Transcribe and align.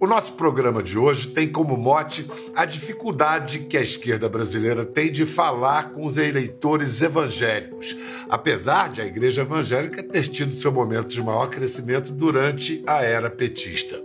O 0.00 0.06
nosso 0.06 0.32
programa 0.32 0.82
de 0.82 0.98
hoje 0.98 1.28
tem 1.28 1.46
como 1.46 1.76
mote 1.76 2.26
a 2.56 2.64
dificuldade 2.64 3.58
que 3.58 3.76
a 3.76 3.82
esquerda 3.82 4.30
brasileira 4.30 4.82
tem 4.82 5.12
de 5.12 5.26
falar 5.26 5.90
com 5.90 6.06
os 6.06 6.16
eleitores 6.16 7.02
evangélicos, 7.02 7.94
apesar 8.26 8.88
de 8.88 9.02
a 9.02 9.04
igreja 9.04 9.42
evangélica 9.42 10.02
ter 10.02 10.26
tido 10.26 10.54
seu 10.54 10.72
momento 10.72 11.08
de 11.08 11.22
maior 11.22 11.50
crescimento 11.50 12.12
durante 12.12 12.82
a 12.86 13.02
era 13.02 13.28
petista. 13.28 14.02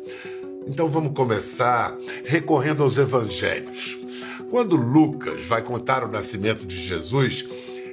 Então 0.68 0.90
vamos 0.90 1.14
começar 1.14 1.96
recorrendo 2.26 2.84
aos 2.84 2.98
evangelhos. 2.98 3.98
Quando 4.50 4.76
Lucas 4.76 5.46
vai 5.46 5.62
contar 5.62 6.04
o 6.04 6.12
nascimento 6.12 6.66
de 6.66 6.76
Jesus, 6.76 7.48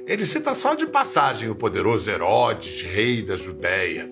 ele 0.05 0.25
cita 0.25 0.53
só 0.53 0.73
de 0.73 0.85
passagem 0.85 1.49
o 1.49 1.55
poderoso 1.55 2.09
Herodes, 2.09 2.81
rei 2.81 3.21
da 3.21 3.37
Judéia. 3.37 4.11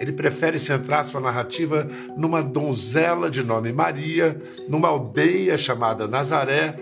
Ele 0.00 0.12
prefere 0.12 0.58
centrar 0.58 1.04
sua 1.04 1.20
narrativa 1.20 1.86
numa 2.16 2.42
donzela 2.42 3.28
de 3.28 3.42
nome 3.42 3.70
Maria, 3.70 4.40
numa 4.66 4.88
aldeia 4.88 5.58
chamada 5.58 6.08
Nazaré, 6.08 6.74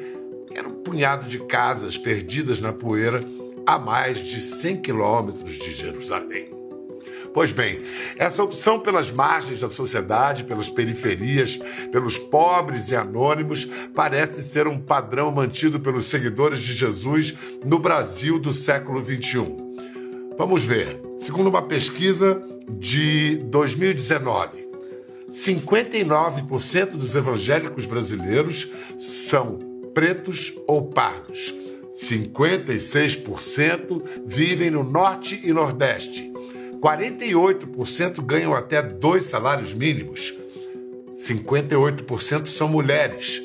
que 0.48 0.56
era 0.56 0.68
um 0.68 0.82
punhado 0.84 1.28
de 1.28 1.40
casas 1.40 1.98
perdidas 1.98 2.60
na 2.60 2.72
poeira 2.72 3.20
a 3.66 3.76
mais 3.76 4.20
de 4.20 4.40
100 4.40 4.76
quilômetros 4.82 5.58
de 5.58 5.72
Jerusalém. 5.72 6.48
Pois 7.34 7.52
bem, 7.52 7.82
essa 8.16 8.42
opção 8.42 8.80
pelas 8.80 9.10
margens 9.10 9.60
da 9.60 9.68
sociedade, 9.68 10.44
pelas 10.44 10.70
periferias, 10.70 11.58
pelos 11.90 12.18
pobres 12.18 12.88
e 12.88 12.96
anônimos, 12.96 13.68
parece 13.94 14.42
ser 14.42 14.68
um 14.68 14.80
padrão 14.80 15.30
mantido 15.32 15.80
pelos 15.80 16.06
seguidores 16.06 16.60
de 16.60 16.72
Jesus 16.72 17.34
no 17.64 17.78
Brasil 17.78 18.38
do 18.38 18.52
século 18.52 19.04
XXI. 19.04 19.56
Vamos 20.38 20.64
ver. 20.64 21.00
Segundo 21.18 21.48
uma 21.48 21.62
pesquisa 21.62 22.40
de 22.70 23.36
2019. 23.44 24.68
59% 25.30 26.90
dos 26.90 27.14
evangélicos 27.14 27.86
brasileiros 27.86 28.70
são 28.98 29.58
pretos 29.94 30.54
ou 30.66 30.88
pardos. 30.88 31.54
56% 31.94 34.02
vivem 34.24 34.70
no 34.70 34.84
Norte 34.84 35.40
e 35.42 35.52
Nordeste. 35.52 36.32
48% 36.80 38.24
ganham 38.24 38.54
até 38.54 38.80
dois 38.80 39.24
salários 39.24 39.74
mínimos. 39.74 40.32
58% 41.14 42.46
são 42.46 42.68
mulheres. 42.68 43.42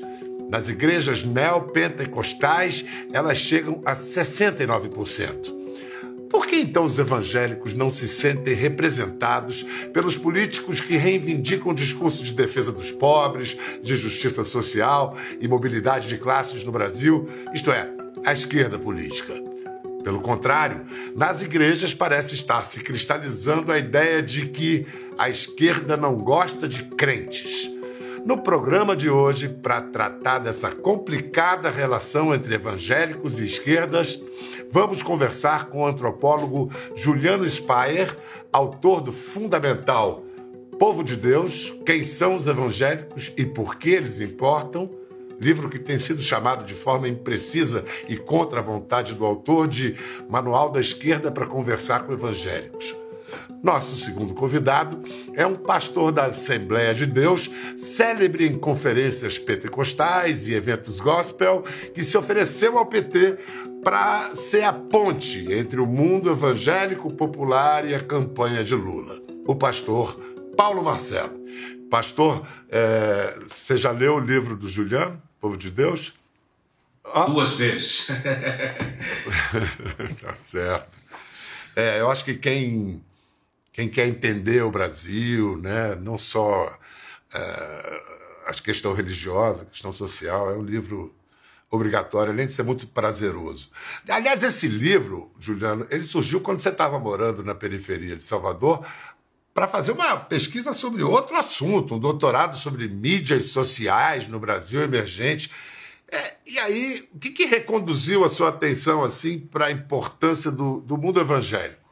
Nas 0.49 0.69
igrejas 0.69 1.23
neopentecostais, 1.23 2.85
elas 3.11 3.39
chegam 3.39 3.81
a 3.83 3.95
69%. 3.95 5.62
Por 6.33 6.47
que 6.47 6.55
então 6.55 6.83
os 6.83 6.97
evangélicos 6.97 7.75
não 7.75 7.91
se 7.91 8.07
sentem 8.07 8.55
representados 8.55 9.61
pelos 9.93 10.17
políticos 10.17 10.81
que 10.81 10.97
reivindicam 10.97 11.71
o 11.71 11.75
discurso 11.75 12.23
de 12.23 12.33
defesa 12.33 12.71
dos 12.71 12.91
pobres, 12.91 13.55
de 13.83 13.95
justiça 13.95 14.43
social 14.43 15.15
e 15.39 15.47
mobilidade 15.47 16.07
de 16.07 16.17
classes 16.17 16.63
no 16.63 16.71
Brasil, 16.71 17.29
isto 17.53 17.71
é, 17.71 17.87
a 18.25 18.33
esquerda 18.33 18.79
política? 18.79 19.35
Pelo 20.03 20.21
contrário, 20.21 20.87
nas 21.15 21.43
igrejas 21.43 21.93
parece 21.93 22.33
estar 22.33 22.63
se 22.63 22.79
cristalizando 22.79 23.71
a 23.71 23.77
ideia 23.77 24.19
de 24.19 24.47
que 24.47 24.87
a 25.19 25.29
esquerda 25.29 25.95
não 25.95 26.15
gosta 26.15 26.67
de 26.67 26.83
crentes. 26.85 27.69
No 28.25 28.37
programa 28.37 28.95
de 28.95 29.09
hoje, 29.09 29.49
para 29.49 29.81
tratar 29.81 30.39
dessa 30.39 30.71
complicada 30.71 31.69
relação 31.69 32.33
entre 32.33 32.55
evangélicos 32.55 33.37
e 33.37 33.43
esquerdas, 33.43 34.17
vamos 34.71 35.03
conversar 35.03 35.65
com 35.65 35.81
o 35.81 35.85
antropólogo 35.85 36.71
Juliano 36.95 37.47
Spayer, 37.47 38.15
autor 38.51 39.01
do 39.01 39.11
fundamental 39.11 40.23
Povo 40.79 41.03
de 41.03 41.17
Deus: 41.17 41.73
Quem 41.85 42.03
são 42.03 42.35
os 42.35 42.47
evangélicos 42.47 43.33
e 43.37 43.45
por 43.45 43.75
que 43.75 43.89
eles 43.89 44.21
importam? 44.21 44.89
Livro 45.39 45.69
que 45.69 45.79
tem 45.79 45.99
sido 45.99 46.21
chamado 46.21 46.63
de 46.63 46.73
forma 46.73 47.07
imprecisa 47.09 47.83
e 48.07 48.15
contra 48.15 48.59
a 48.59 48.63
vontade 48.63 49.13
do 49.13 49.25
autor 49.25 49.67
de 49.67 49.97
Manual 50.29 50.69
da 50.69 50.79
Esquerda 50.79 51.29
para 51.29 51.45
Conversar 51.45 52.05
com 52.05 52.13
Evangélicos. 52.13 53.02
Nosso 53.63 53.95
segundo 53.95 54.33
convidado 54.33 55.01
é 55.33 55.47
um 55.47 55.55
pastor 55.55 56.11
da 56.11 56.25
Assembleia 56.25 56.93
de 56.93 57.05
Deus, 57.05 57.49
célebre 57.77 58.45
em 58.45 58.59
conferências 58.59 59.39
pentecostais 59.39 60.49
e 60.49 60.53
eventos 60.53 60.99
gospel, 60.99 61.63
que 61.93 62.03
se 62.03 62.17
ofereceu 62.17 62.77
ao 62.77 62.85
PT 62.85 63.37
para 63.81 64.35
ser 64.35 64.65
a 64.65 64.73
ponte 64.73 65.49
entre 65.53 65.79
o 65.79 65.87
mundo 65.87 66.29
evangélico 66.29 67.13
popular 67.13 67.87
e 67.87 67.95
a 67.95 68.01
campanha 68.01 68.65
de 68.65 68.75
Lula. 68.75 69.21
O 69.47 69.55
pastor 69.55 70.13
Paulo 70.57 70.83
Marcelo. 70.83 71.41
Pastor, 71.89 72.45
é, 72.69 73.39
você 73.47 73.77
já 73.77 73.91
leu 73.91 74.15
o 74.15 74.19
livro 74.19 74.57
do 74.57 74.67
Juliano, 74.67 75.21
Povo 75.39 75.55
de 75.55 75.71
Deus? 75.71 76.13
Ah. 77.05 77.23
Duas 77.23 77.53
vezes. 77.53 78.07
tá 80.21 80.35
certo. 80.35 80.97
É, 81.77 82.01
eu 82.01 82.11
acho 82.11 82.25
que 82.25 82.35
quem 82.35 83.01
quem 83.73 83.89
quer 83.89 84.07
entender 84.07 84.63
o 84.63 84.71
Brasil, 84.71 85.57
né, 85.57 85.95
não 85.95 86.15
só 86.15 86.77
é, 87.33 88.01
a 88.45 88.53
questão 88.53 88.93
religiosa, 88.93 89.63
a 89.63 89.65
questão 89.65 89.91
social, 89.91 90.51
é 90.51 90.55
um 90.55 90.63
livro 90.63 91.13
obrigatório, 91.71 92.31
além 92.31 92.45
de 92.45 92.53
ser 92.53 92.61
muito 92.61 92.85
prazeroso. 92.85 93.69
Aliás, 94.07 94.43
esse 94.43 94.67
livro, 94.67 95.31
Juliano, 95.39 95.87
ele 95.89 96.03
surgiu 96.03 96.39
quando 96.39 96.59
você 96.59 96.69
estava 96.69 96.99
morando 96.99 97.43
na 97.43 97.55
periferia 97.55 98.15
de 98.15 98.21
Salvador 98.21 98.85
para 99.55 99.67
fazer 99.67 99.91
uma 99.91 100.17
pesquisa 100.17 100.71
sobre 100.71 101.01
outro 101.01 101.35
assunto, 101.35 101.95
um 101.95 101.99
doutorado 101.99 102.55
sobre 102.55 102.87
mídias 102.87 103.45
sociais 103.45 104.27
no 104.27 104.39
Brasil 104.39 104.83
emergente. 104.83 105.49
É, 106.11 106.35
e 106.45 106.59
aí, 106.59 107.09
o 107.11 107.17
que, 107.17 107.31
que 107.31 107.45
reconduziu 107.45 108.23
a 108.23 108.29
sua 108.29 108.49
atenção 108.49 109.03
assim 109.03 109.39
para 109.39 109.65
a 109.65 109.71
importância 109.71 110.51
do, 110.51 110.79
do 110.81 110.95
mundo 110.95 111.19
evangélico? 111.19 111.82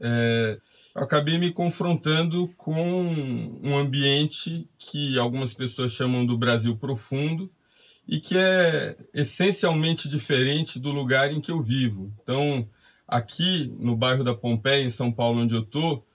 É, 0.00 0.58
acabei 0.94 1.38
me 1.38 1.50
confrontando 1.50 2.48
com 2.56 3.58
um 3.62 3.76
ambiente 3.76 4.68
que 4.78 5.18
algumas 5.18 5.52
pessoas 5.52 5.92
chamam 5.92 6.24
do 6.24 6.36
Brasil 6.36 6.76
profundo 6.76 7.50
e 8.06 8.18
que 8.18 8.36
é 8.38 8.96
essencialmente 9.12 10.08
diferente 10.08 10.78
do 10.78 10.90
lugar 10.90 11.32
em 11.32 11.40
que 11.40 11.50
eu 11.50 11.62
vivo. 11.62 12.12
Então, 12.22 12.66
aqui 13.06 13.74
no 13.78 13.94
bairro 13.96 14.24
da 14.24 14.34
Pompeia, 14.34 14.82
em 14.82 14.90
São 14.90 15.12
Paulo, 15.12 15.40
onde 15.42 15.54
eu 15.54 15.60
estou, 15.60 16.06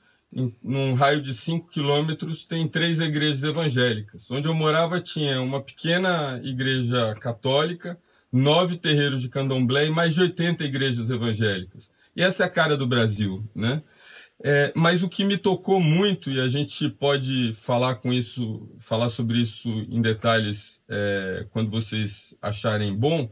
num 0.64 0.96
raio 0.96 1.22
de 1.22 1.34
5 1.34 1.68
quilômetros, 1.68 2.46
tem 2.46 2.68
três 2.68 3.00
igrejas 3.00 3.44
evangélicas. 3.44 4.30
Onde 4.32 4.48
eu 4.48 4.56
morava 4.56 5.00
tinha 5.00 5.40
uma 5.42 5.62
pequena 5.62 6.42
igreja 6.44 7.16
católica, 7.20 8.00
nove 8.32 8.78
terreiros 8.78 9.22
de 9.22 9.30
candomblé 9.30 9.86
e 9.86 9.92
mais 9.92 10.16
de 10.16 10.22
80 10.22 10.64
igrejas 10.64 11.12
evangélicas. 11.12 11.92
E 12.16 12.22
essa 12.22 12.44
é 12.44 12.46
a 12.46 12.50
cara 12.50 12.78
do 12.78 12.88
Brasil, 12.88 13.44
né? 13.56 13.82
É, 14.44 14.74
mas 14.76 15.04
o 15.04 15.10
que 15.10 15.24
me 15.24 15.38
tocou 15.38 15.80
muito 15.80 16.30
e 16.30 16.40
a 16.40 16.48
gente 16.48 16.90
pode 16.90 17.54
falar 17.54 17.96
com 17.96 18.12
isso, 18.12 18.70
falar 18.78 19.08
sobre 19.08 19.40
isso 19.40 19.70
em 19.90 20.02
detalhes 20.02 20.82
é, 20.90 21.46
quando 21.52 21.70
vocês 21.70 22.36
acharem 22.42 22.94
bom, 22.94 23.32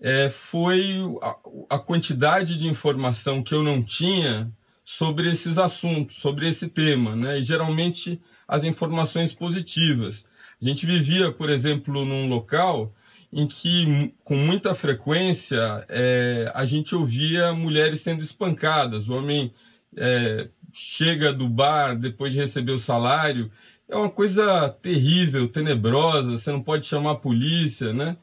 é, 0.00 0.28
foi 0.28 0.96
a, 1.22 1.36
a 1.76 1.78
quantidade 1.78 2.58
de 2.58 2.66
informação 2.66 3.42
que 3.42 3.54
eu 3.54 3.62
não 3.62 3.80
tinha 3.80 4.50
sobre 4.84 5.30
esses 5.30 5.58
assuntos, 5.58 6.16
sobre 6.16 6.48
esse 6.48 6.66
tema, 6.66 7.14
né? 7.14 7.38
E 7.38 7.42
geralmente 7.42 8.20
as 8.48 8.64
informações 8.64 9.32
positivas. 9.32 10.24
A 10.60 10.64
gente 10.64 10.86
vivia, 10.86 11.30
por 11.30 11.50
exemplo, 11.50 12.04
num 12.04 12.26
local 12.26 12.92
em 13.32 13.46
que, 13.46 14.12
com 14.24 14.36
muita 14.36 14.74
frequência, 14.74 15.84
é, 15.88 16.50
a 16.54 16.64
gente 16.64 16.94
ouvia 16.94 17.52
mulheres 17.52 18.00
sendo 18.00 18.22
espancadas. 18.22 19.08
O 19.08 19.14
homem 19.14 19.52
é, 19.96 20.48
chega 20.72 21.32
do 21.32 21.48
bar 21.48 21.94
depois 21.94 22.32
de 22.32 22.38
receber 22.38 22.72
o 22.72 22.78
salário. 22.78 23.50
É 23.88 23.96
uma 23.96 24.10
coisa 24.10 24.68
terrível, 24.82 25.48
tenebrosa. 25.48 26.32
Você 26.32 26.50
não 26.50 26.60
pode 26.60 26.86
chamar 26.86 27.12
a 27.12 27.16
polícia, 27.16 27.92
né? 27.92 28.16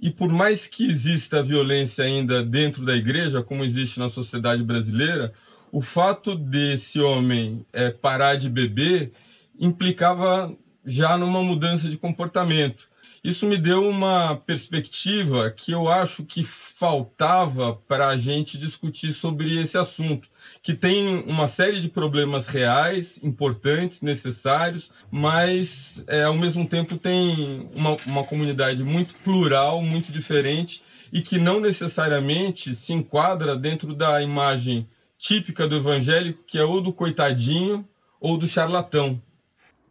E 0.00 0.10
por 0.10 0.30
mais 0.30 0.66
que 0.66 0.84
exista 0.86 1.42
violência 1.42 2.04
ainda 2.04 2.44
dentro 2.44 2.84
da 2.84 2.96
igreja, 2.96 3.42
como 3.42 3.64
existe 3.64 3.98
na 3.98 4.08
sociedade 4.08 4.62
brasileira, 4.62 5.32
o 5.72 5.80
fato 5.80 6.36
desse 6.36 7.00
homem 7.00 7.64
é, 7.72 7.90
parar 7.90 8.36
de 8.36 8.48
beber 8.48 9.12
implicava 9.58 10.54
já 10.84 11.16
numa 11.16 11.42
mudança 11.42 11.88
de 11.88 11.96
comportamento. 11.96 12.88
Isso 13.24 13.46
me 13.46 13.56
deu 13.56 13.88
uma 13.88 14.36
perspectiva 14.36 15.50
que 15.50 15.72
eu 15.72 15.88
acho 15.88 16.26
que 16.26 16.44
faltava 16.44 17.74
para 17.88 18.08
a 18.08 18.18
gente 18.18 18.58
discutir 18.58 19.14
sobre 19.14 19.58
esse 19.58 19.78
assunto, 19.78 20.28
que 20.62 20.74
tem 20.74 21.24
uma 21.26 21.48
série 21.48 21.80
de 21.80 21.88
problemas 21.88 22.46
reais, 22.46 23.18
importantes, 23.22 24.02
necessários, 24.02 24.90
mas 25.10 26.04
é, 26.06 26.24
ao 26.24 26.34
mesmo 26.34 26.68
tempo 26.68 26.98
tem 26.98 27.66
uma, 27.74 27.96
uma 28.06 28.24
comunidade 28.24 28.84
muito 28.84 29.14
plural, 29.14 29.80
muito 29.80 30.12
diferente 30.12 30.82
e 31.10 31.22
que 31.22 31.38
não 31.38 31.60
necessariamente 31.60 32.74
se 32.74 32.92
enquadra 32.92 33.56
dentro 33.56 33.94
da 33.94 34.20
imagem 34.20 34.86
típica 35.18 35.66
do 35.66 35.76
evangélico, 35.76 36.44
que 36.46 36.58
é 36.58 36.64
ou 36.64 36.82
do 36.82 36.92
coitadinho 36.92 37.88
ou 38.20 38.36
do 38.36 38.46
charlatão. 38.46 39.18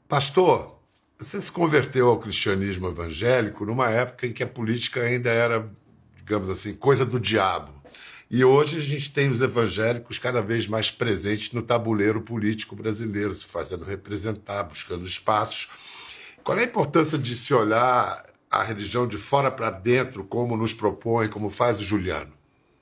Pastor, 0.07 0.82
você 1.23 1.39
se 1.39 1.51
converteu 1.51 2.09
ao 2.09 2.19
cristianismo 2.19 2.87
evangélico 2.87 3.65
numa 3.65 3.89
época 3.89 4.27
em 4.27 4.31
que 4.31 4.43
a 4.43 4.47
política 4.47 5.01
ainda 5.01 5.29
era, 5.29 5.71
digamos 6.17 6.49
assim, 6.49 6.73
coisa 6.73 7.05
do 7.05 7.19
diabo. 7.19 7.71
E 8.29 8.43
hoje 8.43 8.77
a 8.77 8.81
gente 8.81 9.11
tem 9.11 9.29
os 9.29 9.41
evangélicos 9.41 10.17
cada 10.17 10.41
vez 10.41 10.67
mais 10.67 10.91
presentes 10.91 11.51
no 11.51 11.61
tabuleiro 11.61 12.21
político 12.21 12.75
brasileiro, 12.75 13.33
se 13.33 13.45
fazendo 13.45 13.85
representar, 13.85 14.63
buscando 14.63 15.05
espaços. 15.05 15.69
Qual 16.43 16.57
é 16.57 16.61
a 16.61 16.65
importância 16.65 17.17
de 17.17 17.35
se 17.35 17.53
olhar 17.53 18.25
a 18.49 18.63
religião 18.63 19.07
de 19.07 19.17
fora 19.17 19.49
para 19.49 19.69
dentro, 19.69 20.23
como 20.23 20.57
nos 20.57 20.73
propõe, 20.73 21.27
como 21.27 21.49
faz 21.49 21.79
o 21.79 21.83
Juliano? 21.83 22.33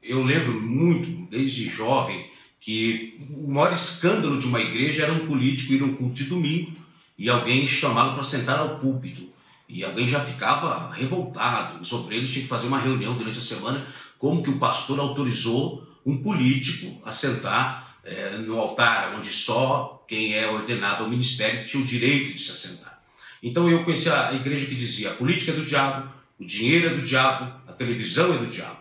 Eu 0.02 0.24
lembro 0.24 0.60
muito, 0.60 1.30
desde 1.30 1.70
jovem, 1.70 2.30
que 2.60 3.20
o 3.36 3.52
maior 3.52 3.74
escândalo 3.74 4.40
de 4.40 4.48
uma 4.48 4.60
igreja 4.60 5.04
era 5.04 5.14
um 5.14 5.28
político 5.28 5.74
ir 5.74 5.82
a 5.82 5.86
um 5.86 5.94
culto 5.94 6.16
de 6.16 6.26
domingo 6.26 6.81
e 7.22 7.30
alguém 7.30 7.68
chamá-lo 7.68 8.16
para 8.16 8.24
sentar 8.24 8.58
ao 8.58 8.80
púlpito. 8.80 9.30
E 9.70 9.84
alguém 9.84 10.08
já 10.08 10.20
ficava 10.22 10.92
revoltado. 10.92 11.80
Os 11.80 11.94
obreiros 11.94 12.32
tinham 12.32 12.46
que 12.46 12.50
fazer 12.50 12.66
uma 12.66 12.80
reunião 12.80 13.14
durante 13.14 13.38
a 13.38 13.42
semana 13.44 13.86
como 14.18 14.42
que 14.42 14.50
o 14.50 14.58
pastor 14.58 15.00
autorizou 15.00 15.88
um 16.04 16.18
político 16.24 17.00
a 17.06 17.12
sentar 17.12 17.96
é, 18.04 18.38
no 18.40 18.60
altar, 18.60 19.14
onde 19.16 19.28
só 19.28 20.04
quem 20.08 20.34
é 20.34 20.50
ordenado 20.50 21.04
ao 21.04 21.10
ministério 21.12 21.64
tinha 21.64 21.84
o 21.84 21.86
direito 21.86 22.34
de 22.34 22.40
se 22.40 22.52
assentar. 22.54 23.00
Então 23.44 23.70
eu 23.70 23.84
conheci 23.84 24.10
a 24.10 24.34
igreja 24.34 24.66
que 24.66 24.74
dizia 24.74 25.12
a 25.12 25.14
política 25.14 25.52
é 25.52 25.56
do 25.56 25.64
diabo, 25.64 26.12
o 26.40 26.44
dinheiro 26.44 26.88
é 26.88 26.96
do 26.96 27.04
diabo, 27.04 27.54
a 27.68 27.72
televisão 27.72 28.34
é 28.34 28.38
do 28.40 28.48
diabo. 28.48 28.80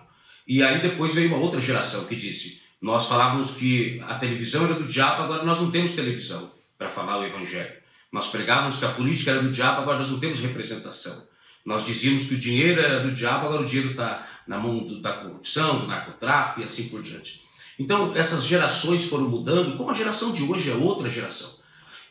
E 0.48 0.62
aí 0.62 0.80
depois 0.80 1.12
veio 1.12 1.28
uma 1.28 1.36
outra 1.36 1.60
geração 1.60 2.06
que 2.06 2.16
disse, 2.16 2.62
nós 2.80 3.06
falávamos 3.06 3.50
que 3.50 4.00
a 4.08 4.14
televisão 4.14 4.64
era 4.64 4.74
do 4.74 4.84
diabo, 4.84 5.24
agora 5.24 5.44
nós 5.44 5.60
não 5.60 5.70
temos 5.70 5.92
televisão 5.92 6.50
para 6.78 6.88
falar 6.88 7.18
o 7.18 7.24
evangelho. 7.26 7.79
Nós 8.12 8.28
pregávamos 8.28 8.76
que 8.78 8.84
a 8.84 8.92
política 8.92 9.32
era 9.32 9.42
do 9.42 9.50
diabo, 9.50 9.82
agora 9.82 9.98
nós 9.98 10.10
não 10.10 10.18
temos 10.18 10.40
representação. 10.40 11.28
Nós 11.64 11.84
dizíamos 11.84 12.24
que 12.24 12.34
o 12.34 12.38
dinheiro 12.38 12.80
era 12.80 13.00
do 13.00 13.12
diabo, 13.12 13.46
agora 13.46 13.62
o 13.62 13.66
dinheiro 13.66 13.90
está 13.90 14.26
na 14.46 14.58
mão 14.58 14.86
do, 14.86 15.00
da 15.00 15.12
corrupção, 15.12 15.80
do 15.80 15.86
narcotráfico 15.86 16.60
e 16.60 16.64
assim 16.64 16.88
por 16.88 17.02
diante. 17.02 17.42
Então, 17.78 18.14
essas 18.14 18.44
gerações 18.44 19.04
foram 19.04 19.28
mudando, 19.28 19.76
como 19.76 19.90
a 19.90 19.94
geração 19.94 20.32
de 20.32 20.42
hoje 20.42 20.70
é 20.70 20.74
outra 20.74 21.08
geração. 21.08 21.60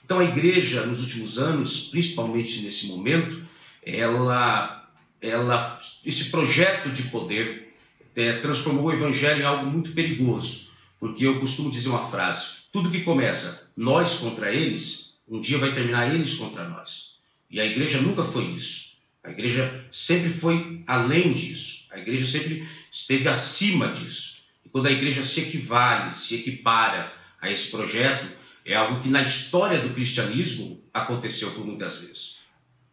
Então, 0.04 0.20
a 0.20 0.24
igreja, 0.24 0.86
nos 0.86 1.02
últimos 1.02 1.38
anos, 1.38 1.90
principalmente 1.90 2.62
nesse 2.62 2.88
momento, 2.88 3.44
ela, 3.84 4.90
ela 5.22 5.78
esse 6.06 6.32
projeto 6.32 6.90
de 6.90 7.04
poder 7.04 7.76
é, 8.16 8.40
transformou 8.40 8.86
o 8.86 8.94
evangelho 8.94 9.42
em 9.42 9.46
algo 9.46 9.70
muito 9.70 9.92
perigoso. 9.92 10.70
Porque 11.00 11.26
eu 11.26 11.40
costumo 11.40 11.70
dizer 11.70 11.90
uma 11.90 12.08
frase: 12.08 12.64
tudo 12.72 12.90
que 12.90 13.02
começa 13.02 13.72
nós 13.78 14.16
contra 14.16 14.52
eles, 14.52 15.09
um 15.30 15.40
dia 15.40 15.58
vai 15.58 15.74
terminar 15.74 16.14
eles 16.14 16.36
contra 16.36 16.68
nós. 16.68 17.20
E 17.50 17.60
a 17.60 17.66
igreja 17.66 18.02
nunca 18.02 18.24
foi 18.24 18.46
isso. 18.46 18.98
A 19.24 19.30
igreja 19.30 19.86
sempre 19.92 20.30
foi 20.30 20.84
além 20.88 21.34
disso. 21.34 21.88
A 21.92 22.00
igreja 22.00 22.26
sempre 22.26 22.68
esteve 22.92 23.28
acima 23.28 23.90
disso. 23.90 24.44
E 24.66 24.70
quando 24.70 24.88
a 24.88 24.92
igreja 24.92 25.24
se 25.24 25.42
equivale, 25.42 26.14
se 26.14 26.36
equipara 26.36 27.12
a 27.42 27.50
esse 27.52 27.70
projeto, 27.70 28.28
é 28.66 28.76
algo 28.76 29.02
que 29.02 29.10
na 29.10 29.22
história 29.22 29.80
do 29.80 29.94
cristianismo 29.94 30.82
aconteceu 30.94 31.52
por 31.52 31.66
muitas 31.66 32.02
vezes. 32.02 32.40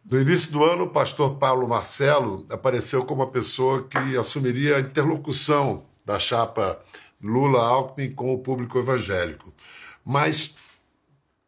No 0.09 0.19
início 0.21 0.51
do 0.51 0.63
ano, 0.63 0.85
o 0.85 0.89
pastor 0.89 1.35
Paulo 1.35 1.67
Marcelo 1.67 2.45
apareceu 2.49 3.03
como 3.03 3.23
a 3.23 3.27
pessoa 3.27 3.87
que 3.87 4.17
assumiria 4.17 4.77
a 4.77 4.79
interlocução 4.79 5.85
da 6.05 6.17
chapa 6.17 6.81
Lula-Alckmin 7.21 8.11
com 8.11 8.33
o 8.33 8.39
público 8.39 8.79
evangélico. 8.79 9.53
Mas 10.05 10.55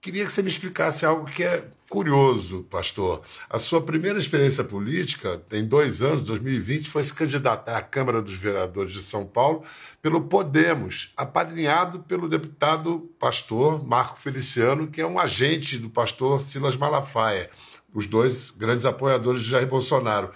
Queria 0.02 0.26
que 0.26 0.32
você 0.32 0.42
me 0.42 0.48
explicasse 0.48 1.06
algo 1.06 1.26
que 1.26 1.44
é 1.44 1.68
curioso, 1.90 2.64
pastor. 2.70 3.22
A 3.50 3.60
sua 3.60 3.82
primeira 3.82 4.18
experiência 4.18 4.64
política, 4.64 5.42
tem 5.50 5.68
dois 5.68 6.02
anos, 6.02 6.24
2020, 6.24 6.90
foi 6.90 7.04
se 7.04 7.14
candidatar 7.14 7.76
à 7.76 7.82
Câmara 7.82 8.22
dos 8.22 8.36
Vereadores 8.36 8.94
de 8.94 9.02
São 9.02 9.26
Paulo 9.26 9.62
pelo 10.02 10.22
Podemos, 10.22 11.12
apadrinhado 11.18 12.00
pelo 12.00 12.30
deputado 12.30 13.12
pastor 13.20 13.86
Marco 13.86 14.18
Feliciano, 14.18 14.88
que 14.88 15.02
é 15.02 15.06
um 15.06 15.20
agente 15.20 15.78
do 15.78 15.90
pastor 15.90 16.40
Silas 16.40 16.78
Malafaia, 16.78 17.50
os 17.94 18.08
dois 18.08 18.52
grandes 18.52 18.86
apoiadores 18.86 19.44
de 19.44 19.50
Jair 19.50 19.68
Bolsonaro. 19.68 20.32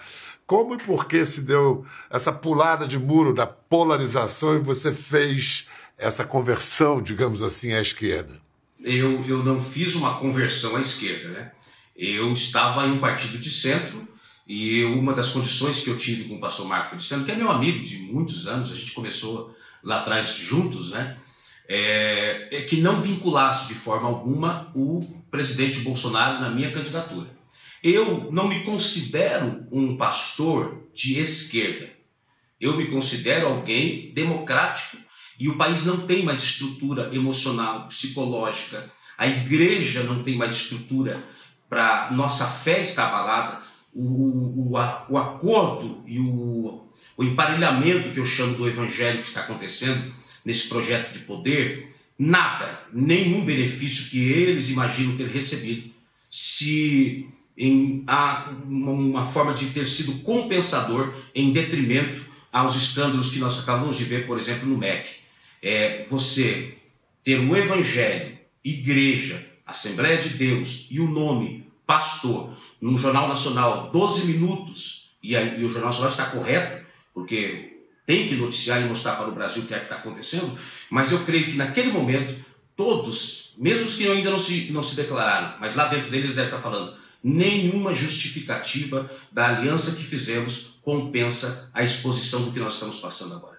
Como 0.46 0.74
e 0.74 0.78
por 0.78 1.06
que 1.06 1.24
se 1.24 1.40
deu 1.40 1.86
essa 2.10 2.30
pulada 2.30 2.86
de 2.86 2.98
muro 2.98 3.32
da 3.32 3.46
polarização 3.46 4.56
e 4.56 4.58
você 4.58 4.92
fez 4.92 5.70
essa 5.96 6.22
conversão, 6.22 7.00
digamos 7.00 7.42
assim, 7.42 7.72
à 7.72 7.80
esquerda? 7.80 8.43
Eu, 8.84 9.24
eu 9.26 9.42
não 9.42 9.60
fiz 9.60 9.94
uma 9.94 10.18
conversão 10.18 10.76
à 10.76 10.80
esquerda, 10.80 11.28
né? 11.28 11.52
Eu 11.96 12.32
estava 12.32 12.86
em 12.86 12.92
um 12.92 12.98
partido 12.98 13.38
de 13.38 13.50
centro 13.50 14.06
e 14.46 14.84
uma 14.84 15.14
das 15.14 15.30
condições 15.30 15.80
que 15.80 15.88
eu 15.88 15.96
tive 15.96 16.24
com 16.24 16.36
o 16.36 16.40
pastor 16.40 16.66
Marco 16.66 16.90
Feliciano, 16.90 17.24
que 17.24 17.32
é 17.32 17.36
meu 17.36 17.50
amigo 17.50 17.84
de 17.84 17.98
muitos 17.98 18.46
anos, 18.46 18.70
a 18.70 18.74
gente 18.74 18.92
começou 18.92 19.56
lá 19.82 20.00
atrás 20.00 20.36
juntos, 20.36 20.90
né? 20.90 21.16
É, 21.66 22.58
é 22.58 22.62
que 22.62 22.76
não 22.76 23.00
vinculasse 23.00 23.68
de 23.68 23.74
forma 23.74 24.06
alguma 24.06 24.70
o 24.74 25.00
presidente 25.30 25.80
Bolsonaro 25.80 26.40
na 26.40 26.50
minha 26.50 26.70
candidatura. 26.70 27.30
Eu 27.82 28.30
não 28.30 28.48
me 28.48 28.62
considero 28.64 29.66
um 29.70 29.96
pastor 29.96 30.88
de 30.92 31.18
esquerda. 31.18 31.90
Eu 32.60 32.76
me 32.76 32.86
considero 32.86 33.46
alguém 33.46 34.12
democrático 34.12 34.98
e 35.38 35.48
o 35.48 35.56
país 35.56 35.84
não 35.84 36.06
tem 36.06 36.22
mais 36.22 36.42
estrutura 36.42 37.10
emocional, 37.14 37.88
psicológica. 37.88 38.90
A 39.18 39.26
igreja 39.26 40.02
não 40.02 40.22
tem 40.22 40.36
mais 40.36 40.54
estrutura 40.54 41.24
para 41.68 42.10
nossa 42.12 42.46
fé 42.46 42.82
estar 42.82 43.08
abalada. 43.08 43.62
O, 43.92 44.02
o, 44.02 44.72
o 45.08 45.18
acordo 45.18 46.02
e 46.06 46.18
o, 46.18 46.84
o 47.16 47.24
emparelhamento 47.24 48.10
que 48.10 48.18
eu 48.18 48.24
chamo 48.24 48.56
do 48.56 48.68
evangelho 48.68 49.22
que 49.22 49.28
está 49.28 49.40
acontecendo 49.40 50.12
nesse 50.44 50.68
projeto 50.68 51.12
de 51.12 51.20
poder, 51.20 51.90
nada, 52.18 52.82
nenhum 52.92 53.44
benefício 53.44 54.10
que 54.10 54.18
eles 54.32 54.68
imaginam 54.68 55.16
ter 55.16 55.28
recebido, 55.28 55.90
se 56.28 57.28
em 57.56 58.02
há 58.06 58.52
uma 58.66 59.22
forma 59.22 59.54
de 59.54 59.66
ter 59.66 59.86
sido 59.86 60.20
compensador 60.22 61.14
em 61.32 61.52
detrimento 61.52 62.20
aos 62.52 62.74
escândalos 62.74 63.30
que 63.30 63.38
nós 63.38 63.60
acabamos 63.60 63.96
de 63.96 64.04
ver, 64.04 64.26
por 64.26 64.38
exemplo, 64.38 64.68
no 64.68 64.76
MEC 64.76 65.23
é 65.64 66.04
você 66.06 66.76
ter 67.22 67.40
o 67.40 67.56
Evangelho, 67.56 68.38
Igreja, 68.62 69.50
Assembleia 69.66 70.18
de 70.18 70.28
Deus 70.30 70.88
e 70.90 71.00
o 71.00 71.08
nome 71.08 71.66
pastor 71.86 72.54
num 72.80 72.98
Jornal 72.98 73.28
Nacional 73.28 73.90
12 73.90 74.26
minutos, 74.26 75.16
e, 75.22 75.34
aí, 75.34 75.58
e 75.58 75.64
o 75.64 75.70
Jornal 75.70 75.88
Nacional 75.88 76.10
está 76.10 76.26
correto, 76.26 76.84
porque 77.14 77.78
tem 78.06 78.28
que 78.28 78.34
noticiar 78.34 78.82
e 78.82 78.84
mostrar 78.84 79.16
para 79.16 79.28
o 79.28 79.34
Brasil 79.34 79.62
o 79.62 79.66
que 79.66 79.72
é 79.72 79.78
que 79.78 79.84
está 79.84 79.96
acontecendo, 79.96 80.58
mas 80.90 81.10
eu 81.10 81.24
creio 81.24 81.46
que 81.46 81.56
naquele 81.56 81.90
momento, 81.90 82.34
todos, 82.76 83.54
mesmo 83.56 83.86
os 83.86 83.94
que 83.94 84.06
ainda 84.06 84.30
não 84.30 84.38
se, 84.38 84.70
não 84.70 84.82
se 84.82 84.94
declararam, 84.94 85.58
mas 85.60 85.74
lá 85.74 85.86
dentro 85.86 86.10
deles 86.10 86.34
deve 86.34 86.48
estar 86.48 86.60
falando, 86.60 86.94
nenhuma 87.22 87.94
justificativa 87.94 89.10
da 89.32 89.48
aliança 89.48 89.96
que 89.96 90.02
fizemos 90.02 90.78
compensa 90.82 91.70
a 91.72 91.82
exposição 91.82 92.42
do 92.42 92.52
que 92.52 92.60
nós 92.60 92.74
estamos 92.74 92.96
passando 92.96 93.34
agora. 93.34 93.53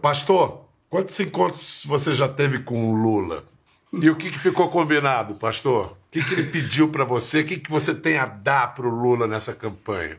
Pastor, 0.00 0.64
quantos 0.88 1.18
encontros 1.20 1.82
você 1.84 2.14
já 2.14 2.28
teve 2.28 2.60
com 2.60 2.90
o 2.90 2.96
Lula? 2.96 3.44
E 3.92 4.10
o 4.10 4.16
que, 4.16 4.30
que 4.30 4.38
ficou 4.38 4.68
combinado, 4.68 5.34
pastor? 5.34 5.92
O 5.92 5.96
que, 6.10 6.22
que 6.22 6.34
ele 6.34 6.44
pediu 6.44 6.88
para 6.88 7.04
você? 7.04 7.40
O 7.40 7.44
que, 7.44 7.58
que 7.58 7.70
você 7.70 7.94
tem 7.94 8.16
a 8.16 8.26
dar 8.26 8.74
para 8.74 8.86
o 8.86 8.90
Lula 8.90 9.26
nessa 9.26 9.52
campanha? 9.52 10.18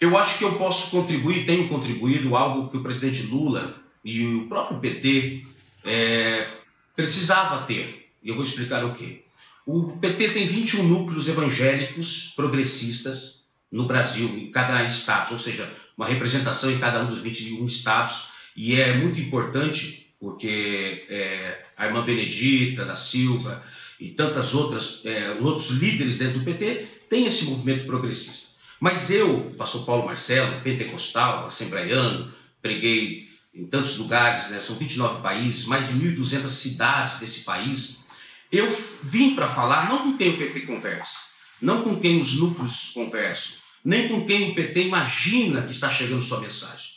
Eu 0.00 0.16
acho 0.16 0.38
que 0.38 0.44
eu 0.44 0.54
posso 0.54 0.90
contribuir, 0.90 1.46
tenho 1.46 1.68
contribuído, 1.68 2.36
algo 2.36 2.70
que 2.70 2.76
o 2.76 2.82
presidente 2.82 3.22
Lula 3.22 3.76
e 4.04 4.24
o 4.24 4.46
próprio 4.46 4.78
PT 4.78 5.44
é, 5.84 6.48
precisava 6.94 7.64
ter. 7.66 8.10
E 8.22 8.28
eu 8.28 8.34
vou 8.34 8.44
explicar 8.44 8.84
o 8.84 8.94
quê. 8.94 9.22
O 9.66 9.96
PT 9.96 10.30
tem 10.30 10.46
21 10.46 10.82
núcleos 10.84 11.28
evangélicos 11.28 12.32
progressistas 12.36 13.46
no 13.70 13.86
Brasil, 13.86 14.28
em 14.28 14.50
cada 14.50 14.84
estado, 14.84 15.32
ou 15.32 15.38
seja, 15.38 15.70
uma 15.96 16.06
representação 16.06 16.70
em 16.70 16.78
cada 16.78 17.02
um 17.02 17.06
dos 17.06 17.18
21 17.18 17.66
estados 17.66 18.28
e 18.56 18.80
é 18.80 18.96
muito 18.96 19.20
importante 19.20 20.06
porque 20.18 21.04
é, 21.10 21.62
a 21.76 21.86
irmã 21.86 22.04
Benedita 22.04 22.84
da 22.84 22.96
Silva 22.96 23.62
e 24.00 24.08
tantas 24.08 24.54
outras, 24.54 25.02
é, 25.04 25.32
outros 25.40 25.70
líderes 25.70 26.16
dentro 26.16 26.38
do 26.38 26.44
PT 26.44 26.86
têm 27.08 27.26
esse 27.26 27.44
movimento 27.44 27.84
progressista. 27.84 28.48
Mas 28.80 29.10
eu, 29.10 29.54
pastor 29.56 29.84
Paulo 29.84 30.06
Marcelo, 30.06 30.60
pentecostal, 30.62 31.46
assembleiano, 31.46 32.32
preguei 32.60 33.28
em 33.54 33.66
tantos 33.66 33.96
lugares, 33.96 34.50
né, 34.50 34.60
são 34.60 34.76
29 34.76 35.22
países, 35.22 35.64
mais 35.64 35.86
de 35.88 35.94
1.200 35.94 36.48
cidades 36.48 37.18
desse 37.18 37.40
país. 37.40 38.04
Eu 38.52 38.68
vim 39.02 39.34
para 39.34 39.48
falar 39.48 39.88
não 39.88 39.98
com 39.98 40.18
quem 40.18 40.30
o 40.30 40.36
PT 40.36 40.60
conversa, 40.60 41.18
não 41.60 41.82
com 41.82 41.98
quem 41.98 42.20
os 42.20 42.38
núcleos 42.38 42.90
conversam, 42.92 43.58
nem 43.84 44.08
com 44.08 44.26
quem 44.26 44.50
o 44.50 44.54
PT 44.54 44.84
imagina 44.84 45.62
que 45.62 45.72
está 45.72 45.88
chegando 45.88 46.20
sua 46.20 46.40
mensagem. 46.40 46.95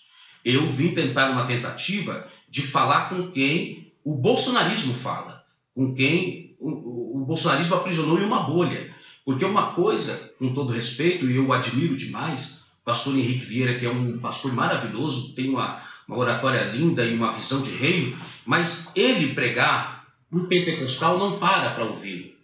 Eu 0.50 0.70
vim 0.70 0.94
tentar 0.94 1.32
uma 1.32 1.46
tentativa 1.46 2.28
de 2.50 2.62
falar 2.62 3.10
com 3.10 3.32
quem 3.32 3.92
o 4.04 4.16
bolsonarismo 4.16 4.94
fala, 4.94 5.44
com 5.76 5.94
quem 5.94 6.56
o, 6.60 7.22
o, 7.22 7.26
bolsonarismo 7.26 7.76
aprisionou 7.76 8.20
em 8.20 8.24
uma 8.24 8.44
bolha. 8.44 8.94
Porque 9.24 9.46
uma 9.46 9.74
coisa, 9.74 10.34
com 10.40 10.54
todo 10.54 10.74
respeito, 10.74 11.30
e 11.30 11.36
eu 11.36 11.54
admiro 11.54 11.96
demais, 11.96 12.66
o 12.82 12.86
pastor 12.86 13.16
Henrique 13.16 13.46
Vieira, 13.46 13.78
que 13.78 13.86
é 13.86 13.92
um 13.92 14.18
pastor 14.18 14.54
maravilhoso, 14.54 15.36
tem 15.36 15.50
uma, 15.50 15.82
uma 16.08 16.18
oratória 16.18 16.64
linda 16.64 17.06
e 17.06 17.14
uma 17.14 17.32
visão 17.32 17.62
de 17.62 17.72
reino, 17.72 18.18
mas 18.46 18.92
ele 18.96 19.34
pregar, 19.34 20.08
um 20.32 20.46
pentecostal 20.46 21.18
não 21.18 21.40
para 21.40 21.72
para 21.72 21.86
ouvir. 21.86 22.38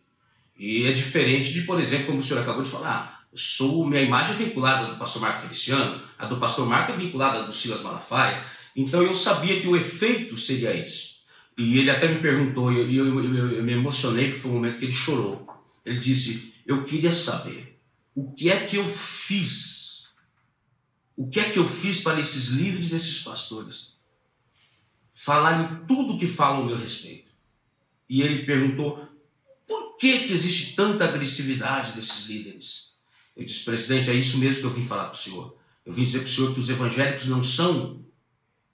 E 0.58 0.86
é 0.86 0.94
diferente 0.94 1.54
de, 1.54 1.62
por 1.62 1.80
exemplo, 1.80 2.08
como 2.08 2.20
o 2.20 2.24
senhor 2.24 2.42
acabou 2.42 2.64
de 2.64 2.70
falar, 2.70 3.15
sou 3.36 3.86
minha 3.86 4.02
imagem 4.02 4.34
é 4.34 4.38
vinculada 4.38 4.88
do 4.88 4.98
pastor 4.98 5.22
Marco 5.22 5.42
Feliciano, 5.42 6.02
a 6.18 6.26
do 6.26 6.38
pastor 6.38 6.66
Marco 6.66 6.94
é 6.94 6.98
vinculada 6.98 7.44
do 7.44 7.54
Silas 7.54 7.82
Malafaia, 7.82 8.44
então 8.76 9.02
eu 9.04 9.16
sabia 9.16 9.62
que 9.62 9.68
o 9.68 9.76
efeito 9.76 10.38
seria 10.38 10.76
esse. 10.76 11.16
E 11.58 11.78
ele 11.78 11.90
até 11.90 12.08
me 12.08 12.20
perguntou, 12.20 12.72
e 12.72 12.96
eu, 12.96 13.08
eu, 13.08 13.24
eu, 13.24 13.52
eu, 13.52 13.64
me 13.64 13.72
emocionei, 13.72 14.26
porque 14.26 14.42
foi 14.42 14.52
um 14.52 14.56
momento 14.56 14.80
que 14.80 14.86
ele 14.86 14.92
chorou. 14.92 15.48
Ele 15.86 16.00
disse: 16.00 16.54
Eu 16.66 16.84
queria 16.84 17.14
saber 17.14 17.80
o 18.14 18.34
que 18.34 18.50
é 18.50 18.66
que 18.66 18.76
eu 18.76 18.88
fiz. 18.90 20.10
O 21.16 21.30
que 21.30 21.40
é 21.40 21.50
que 21.50 21.58
eu 21.58 21.66
fiz 21.66 22.02
para 22.02 22.20
esses 22.20 22.50
líderes 22.50 22.92
esses 22.92 23.24
pastores 23.24 23.96
falarem 25.14 25.86
tudo 25.88 26.20
que 26.20 26.28
falam 26.28 26.58
ao 26.58 26.66
meu 26.66 26.78
respeito? 26.78 27.32
E 28.10 28.22
ele 28.22 28.46
perguntou: 28.46 29.08
Por 29.66 29.96
que, 29.96 30.28
que 30.28 30.34
existe 30.34 30.76
tanta 30.76 31.06
agressividade 31.06 31.94
desses 31.94 32.28
líderes? 32.28 32.95
Eu 33.36 33.44
disse: 33.44 33.66
Presidente, 33.66 34.10
é 34.10 34.14
isso 34.14 34.38
mesmo 34.38 34.62
que 34.62 34.68
eu 34.68 34.72
vim 34.72 34.86
falar 34.86 35.06
para 35.06 35.14
o 35.14 35.18
senhor. 35.18 35.58
Eu 35.86 35.94
vim 35.94 36.04
dizer 36.04 36.20
para 36.20 36.28
o 36.28 36.32
senhor 36.32 36.54
que 36.54 36.60
os 36.60 36.70
evangélicos 36.70 37.28
não 37.28 37.44
são 37.44 38.00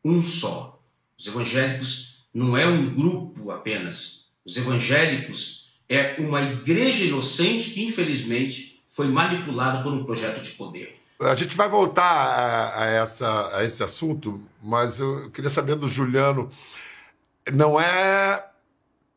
um 0.03 0.23
só. 0.23 0.79
Os 1.17 1.27
evangélicos 1.27 2.25
não 2.33 2.55
é 2.55 2.65
um 2.67 2.93
grupo 2.93 3.51
apenas. 3.51 4.27
Os 4.45 4.55
evangélicos 4.57 5.73
é 5.89 6.15
uma 6.19 6.41
igreja 6.41 7.03
inocente 7.03 7.71
que, 7.71 7.85
infelizmente, 7.85 8.81
foi 8.89 9.07
manipulada 9.07 9.83
por 9.83 9.93
um 9.93 10.03
projeto 10.03 10.41
de 10.41 10.51
poder. 10.51 10.97
A 11.19 11.35
gente 11.35 11.55
vai 11.55 11.69
voltar 11.69 12.03
a, 12.03 12.83
a, 12.83 12.85
essa, 12.87 13.55
a 13.55 13.63
esse 13.63 13.83
assunto, 13.83 14.41
mas 14.63 14.99
eu 14.99 15.29
queria 15.29 15.49
saber 15.49 15.75
do 15.75 15.87
Juliano. 15.87 16.49
Não 17.53 17.79
é 17.79 18.50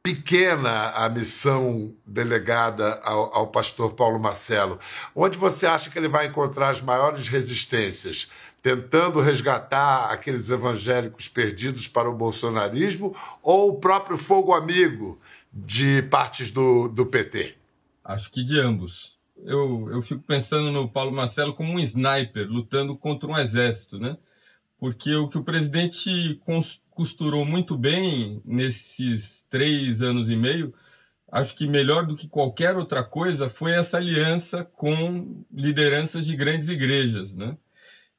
pequena 0.04 0.90
a 0.90 1.08
missão 1.08 1.94
delegada 2.06 3.00
ao, 3.02 3.34
ao, 3.34 3.46
pastor 3.46 3.94
Paulo 3.94 4.20
Marcelo. 4.20 4.78
Onde 5.16 5.38
você 5.38 5.66
acha 5.66 5.88
que 5.88 5.98
ele 5.98 6.08
vai 6.08 6.26
encontrar 6.26 6.68
as 6.68 6.82
maiores 6.82 7.26
resistências? 7.26 8.28
tentando 8.62 9.20
resgatar 9.20 10.10
aqueles 10.10 10.48
evangélicos 10.48 11.28
perdidos 11.28 11.86
para 11.86 12.08
o 12.08 12.16
bolsonarismo 12.16 13.14
ou 13.42 13.68
o 13.68 13.78
próprio 13.78 14.16
fogo 14.16 14.54
amigo 14.54 15.20
de 15.52 16.00
partes 16.04 16.50
do, 16.50 16.88
do 16.88 17.04
PT? 17.04 17.56
Acho 18.02 18.30
que 18.30 18.42
de 18.42 18.58
ambos. 18.58 19.18
Eu, 19.44 19.90
eu 19.92 20.00
fico 20.00 20.22
pensando 20.22 20.72
no 20.72 20.88
Paulo 20.88 21.12
Marcelo 21.12 21.52
como 21.52 21.74
um 21.74 21.78
sniper 21.78 22.48
lutando 22.48 22.96
contra 22.96 23.28
um 23.28 23.36
exército, 23.36 23.98
né? 23.98 24.16
Porque 24.84 25.14
o 25.14 25.28
que 25.28 25.38
o 25.38 25.42
presidente 25.42 26.38
costurou 26.90 27.46
muito 27.46 27.74
bem 27.74 28.42
nesses 28.44 29.46
três 29.48 30.02
anos 30.02 30.28
e 30.28 30.36
meio, 30.36 30.74
acho 31.32 31.54
que 31.54 31.66
melhor 31.66 32.04
do 32.04 32.14
que 32.14 32.28
qualquer 32.28 32.76
outra 32.76 33.02
coisa, 33.02 33.48
foi 33.48 33.72
essa 33.72 33.96
aliança 33.96 34.62
com 34.62 35.42
lideranças 35.50 36.26
de 36.26 36.36
grandes 36.36 36.68
igrejas, 36.68 37.34
né? 37.34 37.56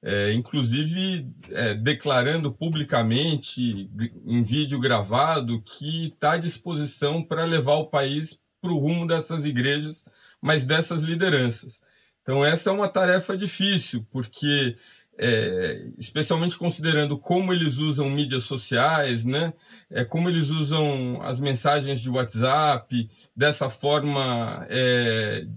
é, 0.02 0.34
inclusive 0.34 1.32
é, 1.52 1.76
declarando 1.76 2.52
publicamente, 2.52 3.88
em 4.26 4.42
vídeo 4.42 4.80
gravado, 4.80 5.62
que 5.62 6.08
está 6.08 6.32
à 6.32 6.38
disposição 6.38 7.22
para 7.22 7.46
levar 7.46 7.76
o 7.76 7.92
país 7.92 8.40
para 8.60 8.72
o 8.72 8.80
rumo 8.80 9.06
dessas 9.06 9.46
igrejas, 9.46 10.04
mas 10.42 10.66
dessas 10.66 11.04
lideranças. 11.04 11.80
Então, 12.26 12.44
essa 12.44 12.72
é 12.72 12.74
uma 12.74 12.88
tarefa 12.88 13.38
difícil, 13.38 14.04
porque, 14.10 14.76
é, 15.18 15.88
especialmente 15.98 16.58
considerando 16.58 17.18
como 17.18 17.54
eles 17.54 17.78
usam 17.78 18.10
mídias 18.10 18.44
sociais, 18.44 19.24
né? 19.24 19.54
É, 19.90 20.04
como 20.04 20.30
eles 20.30 20.50
usam 20.50 21.22
as 21.22 21.40
mensagens 21.40 22.02
de 22.02 22.10
WhatsApp, 22.10 23.10
dessa 23.36 23.70
forma, 23.70 24.66
é, 24.70 25.48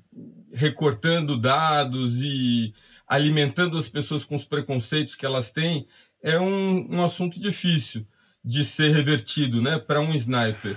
recortando 0.52 1.36
dados 1.36 2.22
e 2.22 2.72
alimentando 3.06 3.76
as 3.76 3.88
pessoas 3.88 4.24
com 4.24 4.36
os 4.36 4.44
preconceitos 4.44 5.14
que 5.14 5.26
elas 5.26 5.50
têm, 5.50 5.86
é 6.22 6.38
um, 6.38 6.96
um 6.96 7.04
assunto 7.04 7.40
difícil 7.40 8.06
de 8.44 8.64
ser 8.64 8.94
revertido 8.94 9.60
né, 9.60 9.78
para 9.78 10.00
um 10.00 10.14
sniper. 10.14 10.76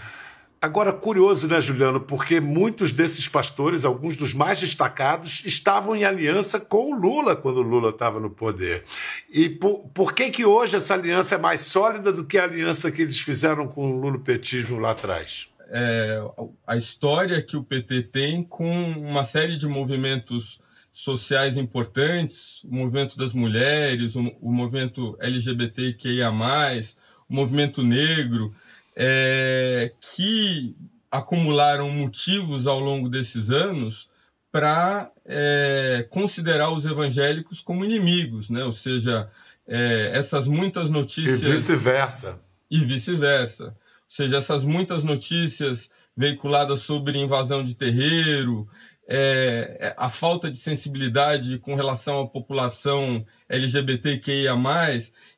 Agora, 0.61 0.93
curioso, 0.93 1.47
né, 1.47 1.59
Juliano? 1.59 1.99
Porque 1.99 2.39
muitos 2.39 2.91
desses 2.91 3.27
pastores, 3.27 3.83
alguns 3.83 4.15
dos 4.15 4.31
mais 4.31 4.59
destacados, 4.59 5.41
estavam 5.43 5.95
em 5.95 6.03
aliança 6.03 6.59
com 6.59 6.91
o 6.91 6.95
Lula 6.95 7.35
quando 7.35 7.57
o 7.57 7.63
Lula 7.63 7.89
estava 7.89 8.19
no 8.19 8.29
poder. 8.29 8.83
E 9.27 9.49
por, 9.49 9.79
por 9.91 10.13
que, 10.13 10.29
que 10.29 10.45
hoje 10.45 10.75
essa 10.75 10.93
aliança 10.93 11.33
é 11.33 11.37
mais 11.39 11.61
sólida 11.61 12.13
do 12.13 12.23
que 12.23 12.37
a 12.37 12.43
aliança 12.43 12.91
que 12.91 13.01
eles 13.01 13.19
fizeram 13.19 13.67
com 13.67 13.91
o 13.91 13.99
lulopetismo 13.99 14.77
lá 14.77 14.91
atrás? 14.91 15.47
É, 15.67 16.21
a 16.67 16.77
história 16.77 17.41
que 17.41 17.57
o 17.57 17.63
PT 17.63 18.03
tem 18.03 18.43
com 18.43 18.91
uma 18.91 19.23
série 19.23 19.57
de 19.57 19.65
movimentos 19.65 20.59
sociais 20.91 21.57
importantes, 21.57 22.63
o 22.65 22.75
movimento 22.75 23.17
das 23.17 23.33
mulheres, 23.33 24.15
o, 24.15 24.31
o 24.39 24.51
movimento 24.53 25.17
LGBTQIA+, 25.19 26.29
o 26.29 27.33
movimento 27.33 27.81
negro, 27.81 28.53
é, 28.95 29.93
que 29.99 30.75
acumularam 31.09 31.89
motivos 31.89 32.67
ao 32.67 32.79
longo 32.79 33.09
desses 33.09 33.49
anos 33.49 34.09
para 34.51 35.11
é, 35.25 36.05
considerar 36.09 36.71
os 36.71 36.85
evangélicos 36.85 37.61
como 37.61 37.85
inimigos, 37.85 38.49
né? 38.49 38.63
ou 38.63 38.73
seja, 38.73 39.29
é, 39.67 40.11
essas 40.13 40.47
muitas 40.47 40.89
notícias. 40.89 41.41
E 41.41 41.51
vice-versa. 41.51 42.39
E 42.69 42.79
vice-versa. 42.83 43.65
Ou 43.65 43.73
seja, 44.07 44.37
essas 44.37 44.63
muitas 44.63 45.03
notícias 45.03 45.89
veiculadas 46.15 46.81
sobre 46.81 47.17
invasão 47.17 47.63
de 47.63 47.75
terreiro, 47.75 48.67
é, 49.07 49.77
é, 49.79 49.95
a 49.97 50.09
falta 50.09 50.51
de 50.51 50.57
sensibilidade 50.57 51.57
com 51.59 51.75
relação 51.75 52.21
à 52.21 52.27
população 52.27 53.25
LGBTQIA. 53.49 54.53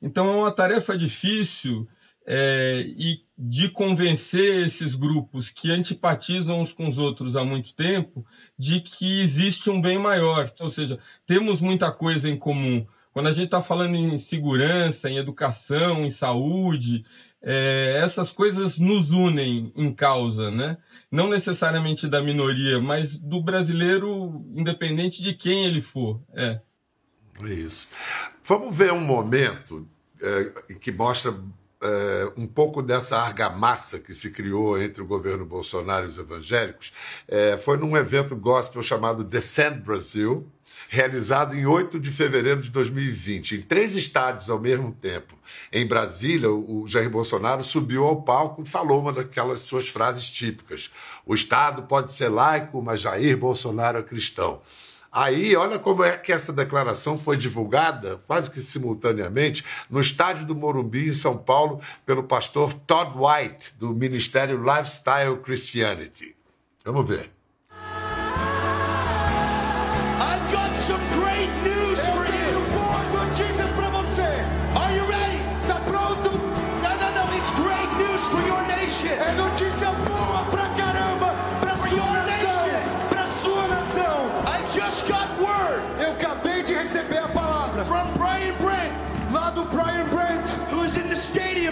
Então, 0.01 0.27
é 0.27 0.37
uma 0.37 0.51
tarefa 0.51 0.97
difícil 0.97 1.87
é, 2.25 2.85
e 2.87 3.21
de 3.37 3.69
convencer 3.69 4.65
esses 4.65 4.95
grupos 4.95 5.49
que 5.49 5.71
antipatizam 5.71 6.61
uns 6.61 6.71
com 6.71 6.87
os 6.87 6.97
outros 6.97 7.35
há 7.35 7.43
muito 7.43 7.73
tempo 7.73 8.25
de 8.57 8.79
que 8.79 9.21
existe 9.21 9.69
um 9.69 9.81
bem 9.81 9.97
maior. 9.97 10.51
Ou 10.59 10.69
seja, 10.69 10.97
temos 11.25 11.59
muita 11.59 11.91
coisa 11.91 12.29
em 12.29 12.35
comum. 12.35 12.85
Quando 13.11 13.27
a 13.27 13.31
gente 13.31 13.45
está 13.45 13.61
falando 13.61 13.95
em 13.95 14.17
segurança, 14.17 15.09
em 15.09 15.17
educação, 15.17 16.05
em 16.05 16.09
saúde, 16.09 17.05
é, 17.41 17.99
essas 18.01 18.31
coisas 18.31 18.79
nos 18.79 19.11
unem 19.11 19.71
em 19.75 19.93
causa, 19.93 20.49
né? 20.49 20.77
Não 21.11 21.29
necessariamente 21.29 22.07
da 22.07 22.21
minoria, 22.21 22.79
mas 22.79 23.15
do 23.15 23.41
brasileiro, 23.41 24.43
independente 24.55 25.21
de 25.21 25.33
quem 25.33 25.65
ele 25.65 25.81
for. 25.81 26.21
É. 26.33 26.59
Isso. 27.43 27.89
Vamos 28.43 28.75
ver 28.75 28.93
um 28.93 29.01
momento 29.01 29.87
é, 30.21 30.73
que 30.79 30.91
mostra 30.91 31.37
é, 31.83 32.31
um 32.37 32.47
pouco 32.47 32.81
dessa 32.81 33.17
argamassa 33.17 33.99
que 33.99 34.13
se 34.13 34.31
criou 34.31 34.81
entre 34.81 35.01
o 35.01 35.05
governo 35.05 35.45
Bolsonaro 35.45 36.05
e 36.05 36.09
os 36.09 36.17
evangélicos. 36.17 36.93
É, 37.27 37.57
foi 37.57 37.77
num 37.77 37.97
evento 37.97 38.35
gospel 38.35 38.81
chamado 38.81 39.23
Descend 39.23 39.81
Brasil, 39.81 40.47
realizado 40.89 41.55
em 41.55 41.65
8 41.65 41.99
de 41.99 42.11
fevereiro 42.11 42.61
de 42.61 42.69
2020, 42.69 43.55
em 43.55 43.61
três 43.61 43.95
estádios 43.95 44.49
ao 44.49 44.59
mesmo 44.59 44.91
tempo. 44.91 45.35
Em 45.71 45.85
Brasília, 45.85 46.51
o 46.51 46.85
Jair 46.87 47.09
Bolsonaro 47.09 47.63
subiu 47.63 48.05
ao 48.05 48.21
palco 48.21 48.61
e 48.61 48.67
falou 48.67 48.99
uma 48.99 49.11
daquelas 49.11 49.59
suas 49.59 49.89
frases 49.89 50.29
típicas: 50.29 50.91
O 51.25 51.33
Estado 51.33 51.83
pode 51.83 52.11
ser 52.11 52.29
laico, 52.29 52.81
mas 52.81 53.01
Jair 53.01 53.37
Bolsonaro 53.37 53.99
é 53.99 54.03
cristão. 54.03 54.61
Aí, 55.15 55.55
olha 55.55 55.77
como 55.77 56.03
é 56.03 56.17
que 56.17 56.31
essa 56.31 56.51
declaração 56.51 57.19
foi 57.19 57.37
divulgada, 57.37 58.19
quase 58.25 58.49
que 58.49 58.59
simultaneamente, 58.59 59.63
no 59.87 59.99
estádio 59.99 60.43
do 60.43 60.55
Morumbi, 60.55 61.09
em 61.09 61.13
São 61.13 61.37
Paulo, 61.37 61.79
pelo 62.03 62.23
pastor 62.23 62.73
Todd 62.73 63.11
White, 63.15 63.75
do 63.77 63.93
Ministério 63.93 64.57
Lifestyle 64.57 65.37
Christianity. 65.37 66.35
Vamos 66.83 67.07
ver. 67.07 67.29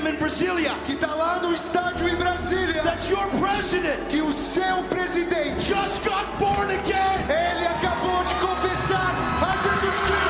Brasília, 0.01 0.73
que 0.85 0.93
está 0.93 1.13
lá 1.13 1.39
no 1.39 1.53
estádio 1.53 2.09
em 2.09 2.15
Brasília, 2.15 2.81
that 2.81 3.07
your 3.07 3.27
president, 3.39 4.07
que 4.09 4.19
o 4.21 4.33
seu 4.33 4.83
presidente, 4.89 5.61
just 5.61 6.03
got 6.03 6.25
born 6.39 6.73
again. 6.73 7.21
Ele 7.29 7.67
acabou 7.67 8.23
de 8.23 8.33
confessar 8.35 9.13
a 9.43 9.55
Jesus 9.57 10.01
Cristo. 10.01 10.21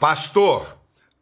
Pastor, 0.00 0.78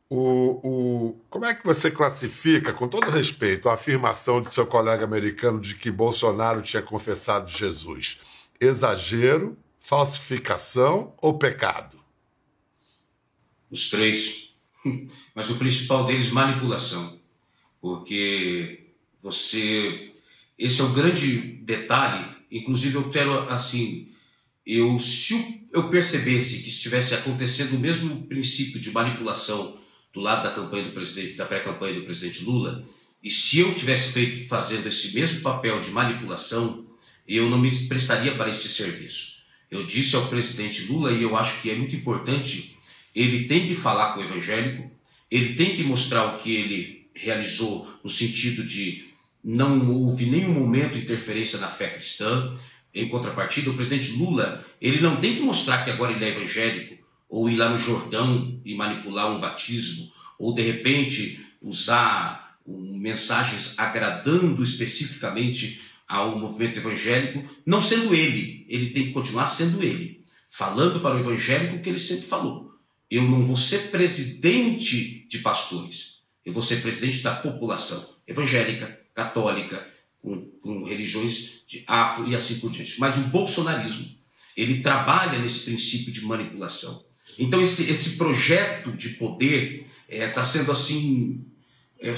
o, 0.09 0.61
o, 0.63 1.21
como 1.29 1.45
é 1.47 1.55
que 1.55 1.65
você 1.65 1.91
classifica, 1.91 2.73
com 2.73 2.87
todo 2.87 3.11
respeito, 3.11 3.69
a 3.69 3.75
afirmação 3.75 4.41
de 4.41 4.51
seu 4.51 4.65
colega 4.65 5.05
americano 5.05 5.61
de 5.61 5.75
que 5.75 5.91
Bolsonaro 5.91 6.63
tinha 6.63 6.83
confessado 6.83 7.51
Jesus? 7.51 8.21
Exagero 8.61 9.57
falsificação 9.87 11.15
ou 11.23 11.39
pecado? 11.39 11.97
Os 13.71 13.89
três. 13.89 14.53
Mas 15.33 15.49
o 15.49 15.57
principal 15.57 16.05
deles, 16.05 16.31
manipulação. 16.31 17.21
Porque 17.81 18.89
você. 19.23 20.13
Esse 20.59 20.81
é 20.81 20.85
o 20.85 20.93
grande 20.93 21.39
detalhe. 21.39 22.35
Inclusive, 22.51 22.97
eu 22.97 23.11
quero, 23.11 23.49
assim. 23.49 24.09
Eu, 24.67 24.99
se 24.99 25.69
eu 25.73 25.89
percebesse 25.89 26.65
que 26.65 26.69
estivesse 26.69 27.15
acontecendo 27.15 27.77
o 27.77 27.79
mesmo 27.79 28.27
princípio 28.27 28.81
de 28.81 28.91
manipulação 28.91 29.79
do 30.13 30.21
lado 30.21 30.43
da 30.43 30.53
campanha 30.53 30.87
do 30.87 30.93
presidente, 30.93 31.35
da 31.35 31.47
pré-campanha 31.47 32.01
do 32.01 32.05
presidente 32.05 32.43
Lula, 32.43 32.85
e 33.23 33.31
se 33.31 33.61
eu 33.61 33.73
tivesse 33.73 34.13
feito 34.13 34.49
fazendo 34.49 34.89
esse 34.89 35.15
mesmo 35.15 35.43
papel 35.43 35.79
de 35.81 35.93
manipulação, 35.93 36.85
eu 37.29 37.49
não 37.49 37.59
me 37.59 37.71
prestaria 37.87 38.35
para 38.37 38.51
este 38.51 38.69
serviço. 38.69 39.36
Eu 39.77 39.87
disse 39.87 40.17
ao 40.17 40.27
presidente 40.29 40.85
Lula, 40.85 41.13
e 41.13 41.23
eu 41.23 41.37
acho 41.37 41.61
que 41.61 41.71
é 41.71 41.75
muito 41.75 41.95
importante, 41.95 42.77
ele 43.15 43.45
tem 43.45 43.67
que 43.67 43.75
falar 43.75 44.13
com 44.13 44.21
o 44.21 44.25
evangélico, 44.25 44.91
ele 45.31 45.55
tem 45.55 45.75
que 45.75 45.83
mostrar 45.83 46.25
o 46.35 46.39
que 46.39 46.55
ele 46.55 47.07
realizou 47.15 47.89
no 48.03 48.11
sentido 48.11 48.63
de 48.63 49.07
não 49.43 49.91
houve 49.91 50.27
nenhum 50.27 50.53
momento 50.53 50.99
interferência 50.99 51.59
na 51.59 51.69
fé 51.69 51.89
cristã. 51.91 52.53
Em 52.93 53.09
contrapartida, 53.09 53.71
o 53.71 53.75
presidente 53.75 54.13
Lula, 54.13 54.65
ele 54.81 55.01
não 55.01 55.17
tem 55.17 55.35
que 55.35 55.41
mostrar 55.41 55.85
que 55.85 55.91
agora 55.91 56.13
ele 56.13 56.25
é 56.25 56.31
evangélico, 56.31 56.97
ou 57.29 57.49
ir 57.49 57.57
lá 57.57 57.69
no 57.69 57.79
Jordão 57.79 58.61
e 58.65 58.75
manipular 58.75 59.31
um 59.31 59.41
batismo, 59.41 60.11
ou 60.39 60.55
de 60.55 60.63
repente 60.63 61.47
usar 61.61 62.59
mensagens 62.67 63.79
agradando 63.79 64.63
especificamente 64.63 65.81
ao 66.07 66.39
movimento 66.39 66.79
evangélico, 66.79 67.49
não 67.65 67.83
sendo 67.83 68.15
ele, 68.15 68.65
ele 68.69 68.91
tem 68.91 69.07
que 69.07 69.13
continuar 69.13 69.47
sendo 69.47 69.83
ele, 69.83 70.25
falando 70.49 71.01
para 71.01 71.17
o 71.17 71.19
evangélico 71.19 71.77
o 71.77 71.83
que 71.83 71.89
ele 71.89 71.99
sempre 71.99 72.27
falou. 72.27 72.73
Eu 73.11 73.23
não 73.23 73.45
vou 73.45 73.57
ser 73.57 73.91
presidente 73.91 75.27
de 75.29 75.39
pastores, 75.39 76.23
eu 76.45 76.53
vou 76.53 76.63
ser 76.63 76.77
presidente 76.77 77.23
da 77.23 77.35
população 77.35 78.17
evangélica, 78.27 79.01
católica, 79.15 79.87
com, 80.21 80.43
com 80.61 80.85
religiões 80.85 81.63
de 81.67 81.85
afro 81.87 82.29
e 82.29 82.35
assim 82.35 82.59
por 82.59 82.71
diante. 82.71 82.99
Mas 82.99 83.17
o 83.17 83.29
bolsonarismo, 83.29 84.11
ele 84.57 84.81
trabalha 84.81 85.39
nesse 85.39 85.61
princípio 85.61 86.13
de 86.13 86.25
manipulação. 86.25 87.05
Então 87.39 87.61
esse, 87.61 87.91
esse 87.91 88.17
projeto 88.17 88.93
de 88.93 89.11
poder 89.11 89.87
está 90.09 90.41
é, 90.41 90.45
sendo 90.45 90.73
assim, 90.73 91.45
é, 92.01 92.15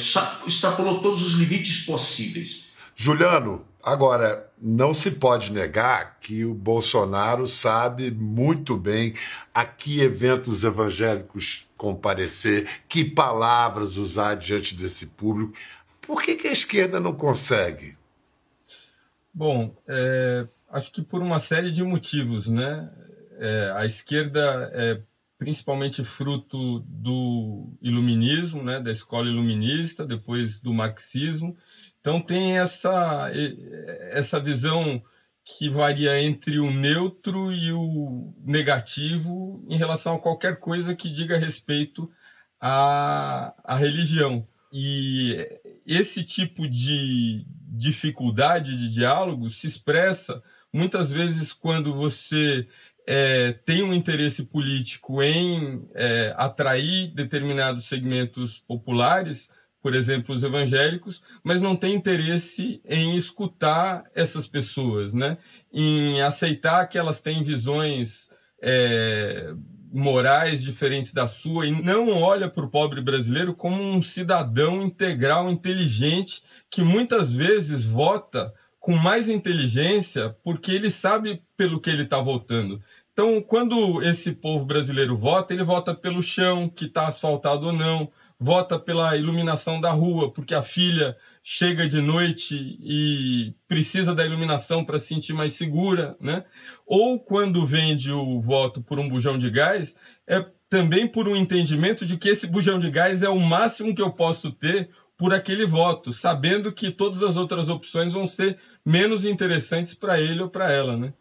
extrapolou 0.46 1.02
todos 1.02 1.22
os 1.22 1.34
limites 1.34 1.84
possíveis. 1.84 2.68
Juliano, 2.96 3.67
Agora, 3.82 4.50
não 4.60 4.92
se 4.92 5.10
pode 5.10 5.52
negar 5.52 6.18
que 6.20 6.44
o 6.44 6.52
Bolsonaro 6.52 7.46
sabe 7.46 8.10
muito 8.10 8.76
bem 8.76 9.14
a 9.54 9.64
que 9.64 10.00
eventos 10.00 10.64
evangélicos 10.64 11.68
comparecer, 11.76 12.68
que 12.88 13.04
palavras 13.04 13.96
usar 13.96 14.34
diante 14.34 14.74
desse 14.74 15.06
público. 15.06 15.54
Por 16.00 16.22
que, 16.22 16.34
que 16.34 16.48
a 16.48 16.52
esquerda 16.52 16.98
não 16.98 17.14
consegue? 17.14 17.96
Bom, 19.32 19.76
é, 19.86 20.46
acho 20.70 20.90
que 20.90 21.00
por 21.00 21.22
uma 21.22 21.38
série 21.38 21.70
de 21.70 21.82
motivos, 21.84 22.48
né? 22.48 22.90
É, 23.38 23.72
a 23.76 23.86
esquerda 23.86 24.70
é 24.74 25.00
principalmente 25.38 26.02
fruto 26.02 26.80
do 26.80 27.68
iluminismo, 27.80 28.60
né, 28.60 28.80
da 28.80 28.90
escola 28.90 29.28
iluminista, 29.28 30.04
depois 30.04 30.58
do 30.58 30.74
marxismo, 30.74 31.56
então 32.08 32.22
tem 32.22 32.58
essa, 32.58 33.30
essa 34.12 34.40
visão 34.40 35.02
que 35.44 35.68
varia 35.68 36.18
entre 36.22 36.58
o 36.58 36.70
neutro 36.70 37.52
e 37.52 37.70
o 37.70 38.34
negativo 38.46 39.62
em 39.68 39.76
relação 39.76 40.14
a 40.14 40.18
qualquer 40.18 40.58
coisa 40.58 40.96
que 40.96 41.10
diga 41.10 41.36
respeito 41.36 42.10
à, 42.58 43.54
à 43.62 43.76
religião. 43.76 44.48
E 44.72 45.36
esse 45.86 46.24
tipo 46.24 46.66
de 46.66 47.44
dificuldade 47.76 48.78
de 48.78 48.88
diálogo 48.88 49.50
se 49.50 49.66
expressa 49.66 50.42
muitas 50.72 51.12
vezes 51.12 51.52
quando 51.52 51.92
você 51.92 52.66
é, 53.06 53.52
tem 53.52 53.82
um 53.82 53.92
interesse 53.92 54.44
político 54.44 55.22
em 55.22 55.86
é, 55.94 56.32
atrair 56.38 57.08
determinados 57.08 57.84
segmentos 57.84 58.56
populares 58.66 59.50
por 59.80 59.94
exemplo, 59.94 60.34
os 60.34 60.42
evangélicos, 60.42 61.22
mas 61.42 61.60
não 61.60 61.76
tem 61.76 61.94
interesse 61.94 62.80
em 62.84 63.16
escutar 63.16 64.04
essas 64.14 64.46
pessoas, 64.46 65.12
né? 65.14 65.38
em 65.72 66.20
aceitar 66.20 66.86
que 66.86 66.98
elas 66.98 67.20
têm 67.20 67.42
visões 67.42 68.28
é, 68.60 69.52
morais 69.92 70.62
diferentes 70.62 71.12
da 71.12 71.26
sua 71.26 71.66
e 71.66 71.82
não 71.82 72.12
olha 72.20 72.48
para 72.48 72.64
o 72.64 72.70
pobre 72.70 73.00
brasileiro 73.00 73.54
como 73.54 73.82
um 73.82 74.02
cidadão 74.02 74.82
integral, 74.82 75.50
inteligente, 75.50 76.42
que 76.70 76.82
muitas 76.82 77.34
vezes 77.34 77.86
vota 77.86 78.52
com 78.78 78.94
mais 78.94 79.28
inteligência 79.28 80.36
porque 80.42 80.72
ele 80.72 80.90
sabe 80.90 81.42
pelo 81.56 81.80
que 81.80 81.90
ele 81.90 82.02
está 82.02 82.18
votando. 82.20 82.80
Então, 83.12 83.40
quando 83.42 84.00
esse 84.02 84.32
povo 84.32 84.64
brasileiro 84.64 85.16
vota, 85.16 85.52
ele 85.52 85.64
vota 85.64 85.92
pelo 85.92 86.22
chão, 86.22 86.68
que 86.68 86.84
está 86.84 87.08
asfaltado 87.08 87.66
ou 87.66 87.72
não, 87.72 88.08
vota 88.38 88.78
pela 88.78 89.16
iluminação 89.16 89.80
da 89.80 89.90
rua, 89.90 90.32
porque 90.32 90.54
a 90.54 90.62
filha 90.62 91.16
chega 91.42 91.88
de 91.88 92.00
noite 92.00 92.78
e 92.80 93.52
precisa 93.66 94.14
da 94.14 94.24
iluminação 94.24 94.84
para 94.84 94.98
se 94.98 95.08
sentir 95.08 95.32
mais 95.32 95.54
segura, 95.54 96.16
né? 96.20 96.44
Ou 96.86 97.18
quando 97.18 97.66
vende 97.66 98.12
o 98.12 98.40
voto 98.40 98.80
por 98.80 99.00
um 99.00 99.08
bujão 99.08 99.36
de 99.36 99.50
gás, 99.50 99.96
é 100.26 100.44
também 100.68 101.08
por 101.08 101.26
um 101.26 101.34
entendimento 101.34 102.06
de 102.06 102.16
que 102.16 102.28
esse 102.28 102.46
bujão 102.46 102.78
de 102.78 102.90
gás 102.90 103.22
é 103.22 103.28
o 103.28 103.40
máximo 103.40 103.94
que 103.94 104.02
eu 104.02 104.12
posso 104.12 104.52
ter 104.52 104.88
por 105.16 105.34
aquele 105.34 105.66
voto, 105.66 106.12
sabendo 106.12 106.72
que 106.72 106.92
todas 106.92 107.24
as 107.24 107.36
outras 107.36 107.68
opções 107.68 108.12
vão 108.12 108.24
ser 108.24 108.56
menos 108.86 109.24
interessantes 109.24 109.94
para 109.94 110.20
ele 110.20 110.42
ou 110.42 110.48
para 110.48 110.70
ela, 110.70 110.96
né? 110.96 111.12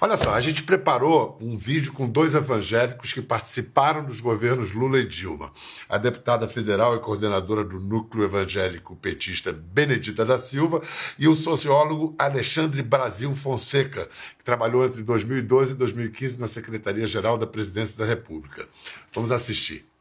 Olha 0.00 0.16
só, 0.16 0.34
a 0.34 0.40
gente 0.40 0.62
preparou 0.62 1.38
um 1.40 1.56
vídeo 1.56 1.92
com 1.92 2.08
dois 2.08 2.34
evangélicos 2.34 3.12
que 3.12 3.22
participaram 3.22 4.04
dos 4.04 4.20
governos 4.20 4.72
Lula 4.72 4.98
e 4.98 5.06
Dilma. 5.06 5.52
A 5.88 5.98
deputada 5.98 6.46
federal 6.48 6.96
e 6.96 7.00
coordenadora 7.00 7.64
do 7.64 7.80
núcleo 7.80 8.24
evangélico 8.24 8.96
petista 8.96 9.52
Benedita 9.52 10.24
da 10.24 10.38
Silva 10.38 10.82
e 11.18 11.28
o 11.28 11.34
sociólogo 11.34 12.14
Alexandre 12.18 12.82
Brasil 12.82 13.34
Fonseca, 13.34 14.08
que 14.38 14.44
trabalhou 14.44 14.84
entre 14.84 15.02
2012 15.02 15.72
e 15.72 15.76
2015 15.76 16.40
na 16.40 16.46
Secretaria-Geral 16.46 17.38
da 17.38 17.46
Presidência 17.46 17.98
da 17.98 18.04
República. 18.04 18.68
Vamos 19.14 19.30
assistir. 19.30 19.95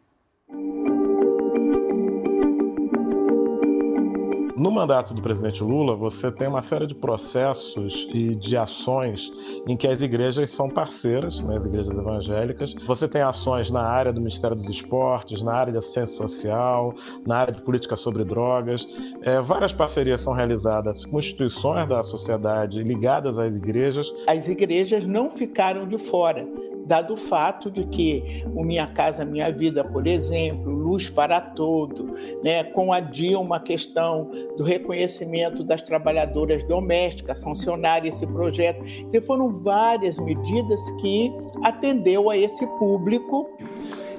No 4.55 4.71
mandato 4.71 5.13
do 5.13 5.21
presidente 5.21 5.63
Lula, 5.63 5.95
você 5.95 6.31
tem 6.31 6.47
uma 6.47 6.61
série 6.61 6.87
de 6.87 6.95
processos 6.95 8.07
e 8.13 8.35
de 8.35 8.55
ações 8.55 9.31
em 9.67 9.75
que 9.75 9.87
as 9.87 10.01
igrejas 10.01 10.49
são 10.49 10.69
parceiras, 10.69 11.41
né, 11.41 11.57
as 11.57 11.65
igrejas 11.65 11.97
evangélicas. 11.97 12.73
Você 12.87 13.07
tem 13.07 13.21
ações 13.21 13.69
na 13.69 13.81
área 13.81 14.13
do 14.13 14.21
Ministério 14.21 14.55
dos 14.55 14.69
Esportes, 14.69 15.41
na 15.41 15.53
área 15.53 15.71
de 15.71 15.77
assistência 15.77 16.15
social, 16.15 16.93
na 17.25 17.37
área 17.37 17.53
de 17.53 17.61
política 17.61 17.95
sobre 17.95 18.23
drogas. 18.23 18.87
É, 19.21 19.41
várias 19.41 19.73
parcerias 19.73 20.21
são 20.21 20.33
realizadas 20.33 21.03
com 21.03 21.19
instituições 21.19 21.87
da 21.87 22.01
sociedade 22.01 22.81
ligadas 22.81 23.37
às 23.37 23.53
igrejas. 23.53 24.11
As 24.27 24.47
igrejas 24.47 25.05
não 25.05 25.29
ficaram 25.29 25.87
de 25.87 25.97
fora 25.97 26.47
dado 26.85 27.13
o 27.13 27.17
fato 27.17 27.71
de 27.71 27.85
que 27.87 28.43
o 28.53 28.63
Minha 28.63 28.87
Casa 28.87 29.25
Minha 29.25 29.51
Vida, 29.51 29.83
por 29.83 30.05
exemplo, 30.07 30.71
Luz 30.71 31.09
para 31.09 31.41
Todo, 31.41 32.13
né, 32.43 32.63
com 32.63 32.93
a 32.93 32.99
Dilma, 32.99 33.57
a 33.57 33.59
questão 33.59 34.29
do 34.57 34.63
reconhecimento 34.63 35.63
das 35.63 35.81
trabalhadoras 35.81 36.63
domésticas, 36.63 37.39
sancionar 37.39 38.05
esse 38.05 38.25
projeto. 38.27 38.83
Então, 38.99 39.21
foram 39.21 39.49
várias 39.49 40.19
medidas 40.19 40.79
que 41.01 41.31
atendeu 41.63 42.29
a 42.29 42.37
esse 42.37 42.65
público. 42.77 43.49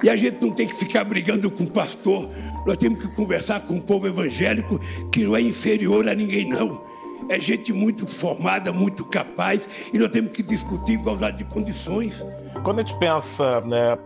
E 0.03 0.09
a 0.09 0.15
gente 0.15 0.37
não 0.41 0.51
tem 0.51 0.67
que 0.67 0.75
ficar 0.75 1.03
brigando 1.03 1.49
com 1.49 1.63
o 1.63 1.71
pastor, 1.71 2.29
nós 2.65 2.77
temos 2.77 2.99
que 2.99 3.15
conversar 3.15 3.61
com 3.61 3.77
o 3.77 3.81
povo 3.81 4.05
evangélico 4.05 4.79
que 5.11 5.23
não 5.23 5.35
é 5.35 5.41
inferior 5.41 6.07
a 6.07 6.13
ninguém, 6.13 6.47
não 6.47 6.96
é 7.29 7.39
gente 7.39 7.73
muito 7.73 8.07
formada, 8.07 8.71
muito 8.71 9.05
capaz, 9.05 9.67
e 9.93 9.97
nós 9.97 10.09
temos 10.09 10.31
que 10.31 10.43
discutir 10.43 10.93
igualdade 10.93 11.37
de 11.37 11.45
condições. 11.45 12.23
Quando 12.63 12.79
a 12.79 12.81
gente 12.83 12.97
pensa, 12.97 13.61
né, 13.61 13.97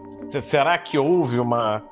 será 0.42 0.78
que 0.78 0.98
houve 0.98 1.40
uma 1.40 1.84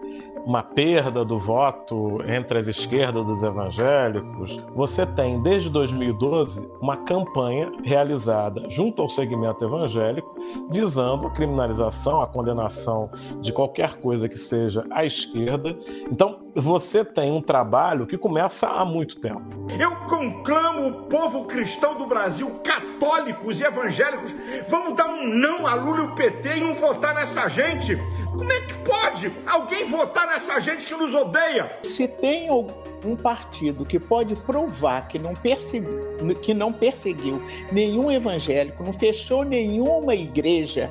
uma 0.45 0.63
perda 0.63 1.23
do 1.23 1.38
voto 1.38 2.19
entre 2.28 2.60
as 2.60 2.67
esquerdas 2.67 3.25
dos 3.25 3.43
evangélicos, 3.43 4.60
você 4.75 5.06
tem, 5.06 5.41
desde 5.41 5.69
2012, 5.69 6.67
uma 6.82 6.97
campanha 6.97 7.71
realizada 7.84 8.69
junto 8.69 9.02
ao 9.02 9.10
segmento 9.10 9.63
evangélico 9.65 10.36
visando 10.69 11.28
a 11.28 11.32
criminalização, 11.32 12.21
a 12.21 12.28
condenação 12.28 13.10
de 13.39 13.52
qualquer 13.54 13.95
coisa 13.95 14.28
que 14.28 14.38
seja 14.38 14.86
à 14.91 15.06
esquerda. 15.06 15.78
Então, 16.12 16.39
você 16.56 17.06
tem 17.06 17.32
um 17.32 17.41
trabalho 17.41 18.08
que 18.08 18.17
começa 18.17 18.67
há 18.67 18.84
muito 18.84 19.19
tempo. 19.19 19.41
Eu 19.80 19.95
conclamo 20.08 20.88
o 20.88 20.93
povo 21.04 21.45
cristão 21.45 21.95
do 21.95 22.06
Brasil, 22.06 22.49
católicos 22.63 23.60
e 23.60 23.63
evangélicos, 23.63 24.34
vamos 24.67 24.95
dar 24.95 25.08
um 25.08 25.28
não 25.28 25.67
a 25.67 25.75
Lula 25.75 25.99
e 25.99 26.08
o 26.08 26.15
PT 26.15 26.58
e 26.58 26.62
não 26.62 26.73
votar 26.73 27.13
nessa 27.13 27.47
gente. 27.47 27.97
Como 28.32 28.52
é 28.52 28.62
que 28.62 28.74
pode 28.76 29.32
alguém 29.48 29.86
votar 29.86 30.28
nessa 30.28 30.60
gente 30.60 30.86
que 30.86 30.94
nos 30.96 31.13
odeia? 31.13 31.72
Se 31.84 32.08
tem 32.08 32.50
um 32.52 33.15
partido 33.15 33.86
que 33.86 34.00
pode 34.00 34.36
provar 34.36 35.08
que 35.08 35.18
não, 35.18 35.34
perseguiu, 35.34 36.15
que 36.42 36.54
não 36.54 36.72
perseguiu 36.72 37.42
nenhum 37.72 38.12
evangélico, 38.12 38.84
não 38.84 38.94
fechou 38.94 39.44
nenhuma 39.44 40.15
igreja, 40.15 40.89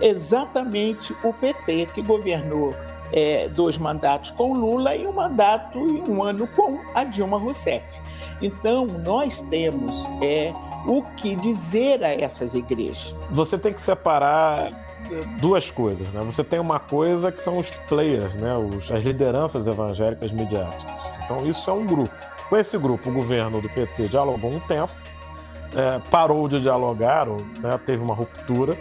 exatamente 0.00 1.14
o 1.22 1.32
PT 1.32 1.86
que 1.94 2.02
governou 2.02 2.74
é, 3.12 3.48
dois 3.48 3.76
mandatos 3.76 4.30
com 4.30 4.54
Lula 4.54 4.96
e 4.96 5.06
um 5.06 5.12
mandato 5.12 5.78
e 5.78 6.10
um 6.10 6.22
ano 6.22 6.46
com 6.48 6.80
a 6.94 7.04
Dilma 7.04 7.38
Rousseff. 7.38 7.84
Então, 8.40 8.86
nós 8.86 9.42
temos 9.42 10.04
é, 10.20 10.52
o 10.86 11.02
que 11.16 11.34
dizer 11.36 12.02
a 12.02 12.12
essas 12.12 12.54
igrejas. 12.54 13.14
Você 13.30 13.56
tem 13.56 13.72
que 13.72 13.80
separar 13.80 14.81
duas 15.40 15.70
coisas. 15.70 16.08
Né? 16.08 16.20
Você 16.24 16.42
tem 16.42 16.60
uma 16.60 16.78
coisa 16.78 17.30
que 17.30 17.40
são 17.40 17.58
os 17.58 17.70
players, 17.70 18.34
né? 18.36 18.54
os, 18.54 18.90
as 18.90 19.04
lideranças 19.04 19.66
evangélicas 19.66 20.32
midiáticas. 20.32 20.92
Então, 21.24 21.46
isso 21.46 21.70
é 21.70 21.72
um 21.72 21.86
grupo. 21.86 22.14
Com 22.48 22.56
esse 22.56 22.76
grupo, 22.76 23.08
o 23.08 23.12
governo 23.12 23.60
do 23.60 23.68
PT 23.68 24.08
dialogou 24.08 24.52
um 24.52 24.60
tempo, 24.60 24.92
é, 25.74 25.98
parou 26.10 26.48
de 26.48 26.60
dialogar, 26.60 27.28
ou, 27.28 27.38
né, 27.60 27.80
teve 27.86 28.02
uma 28.02 28.14
ruptura 28.14 28.76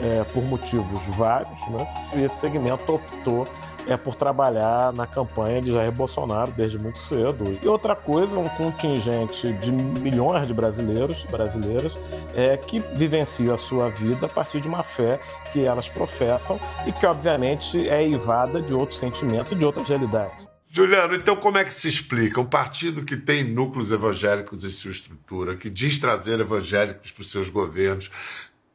é, 0.00 0.22
por 0.24 0.44
motivos 0.44 1.00
vários, 1.16 1.58
né? 1.68 1.86
e 2.14 2.22
esse 2.22 2.36
segmento 2.36 2.92
optou 2.92 3.46
é 3.86 3.96
por 3.96 4.14
trabalhar 4.14 4.92
na 4.92 5.06
campanha 5.06 5.60
de 5.62 5.72
Jair 5.72 5.92
Bolsonaro 5.92 6.52
desde 6.52 6.78
muito 6.78 6.98
cedo. 6.98 7.58
E 7.62 7.68
outra 7.68 7.94
coisa, 7.94 8.38
um 8.38 8.48
contingente 8.48 9.52
de 9.54 9.72
milhões 9.72 10.46
de 10.46 10.54
brasileiros, 10.54 11.22
brasileiras, 11.24 11.98
é, 12.34 12.56
que 12.56 12.80
vivencia 12.94 13.54
a 13.54 13.56
sua 13.56 13.88
vida 13.88 14.26
a 14.26 14.28
partir 14.28 14.60
de 14.60 14.68
uma 14.68 14.82
fé 14.82 15.20
que 15.52 15.66
elas 15.66 15.88
professam 15.88 16.58
e 16.86 16.92
que, 16.92 17.06
obviamente, 17.06 17.88
é 17.88 18.02
eivada 18.02 18.60
de 18.60 18.74
outros 18.74 18.98
sentimentos 18.98 19.52
e 19.52 19.54
de 19.54 19.64
outras 19.64 19.88
realidades. 19.88 20.46
Juliano, 20.68 21.14
então 21.14 21.34
como 21.36 21.56
é 21.56 21.64
que 21.64 21.72
se 21.72 21.88
explica? 21.88 22.38
Um 22.38 22.44
partido 22.44 23.02
que 23.02 23.16
tem 23.16 23.42
núcleos 23.42 23.92
evangélicos 23.92 24.62
em 24.62 24.68
sua 24.68 24.90
estrutura, 24.90 25.56
que 25.56 25.70
diz 25.70 25.98
trazer 25.98 26.38
evangélicos 26.38 27.10
para 27.10 27.22
os 27.22 27.30
seus 27.30 27.48
governos, 27.48 28.10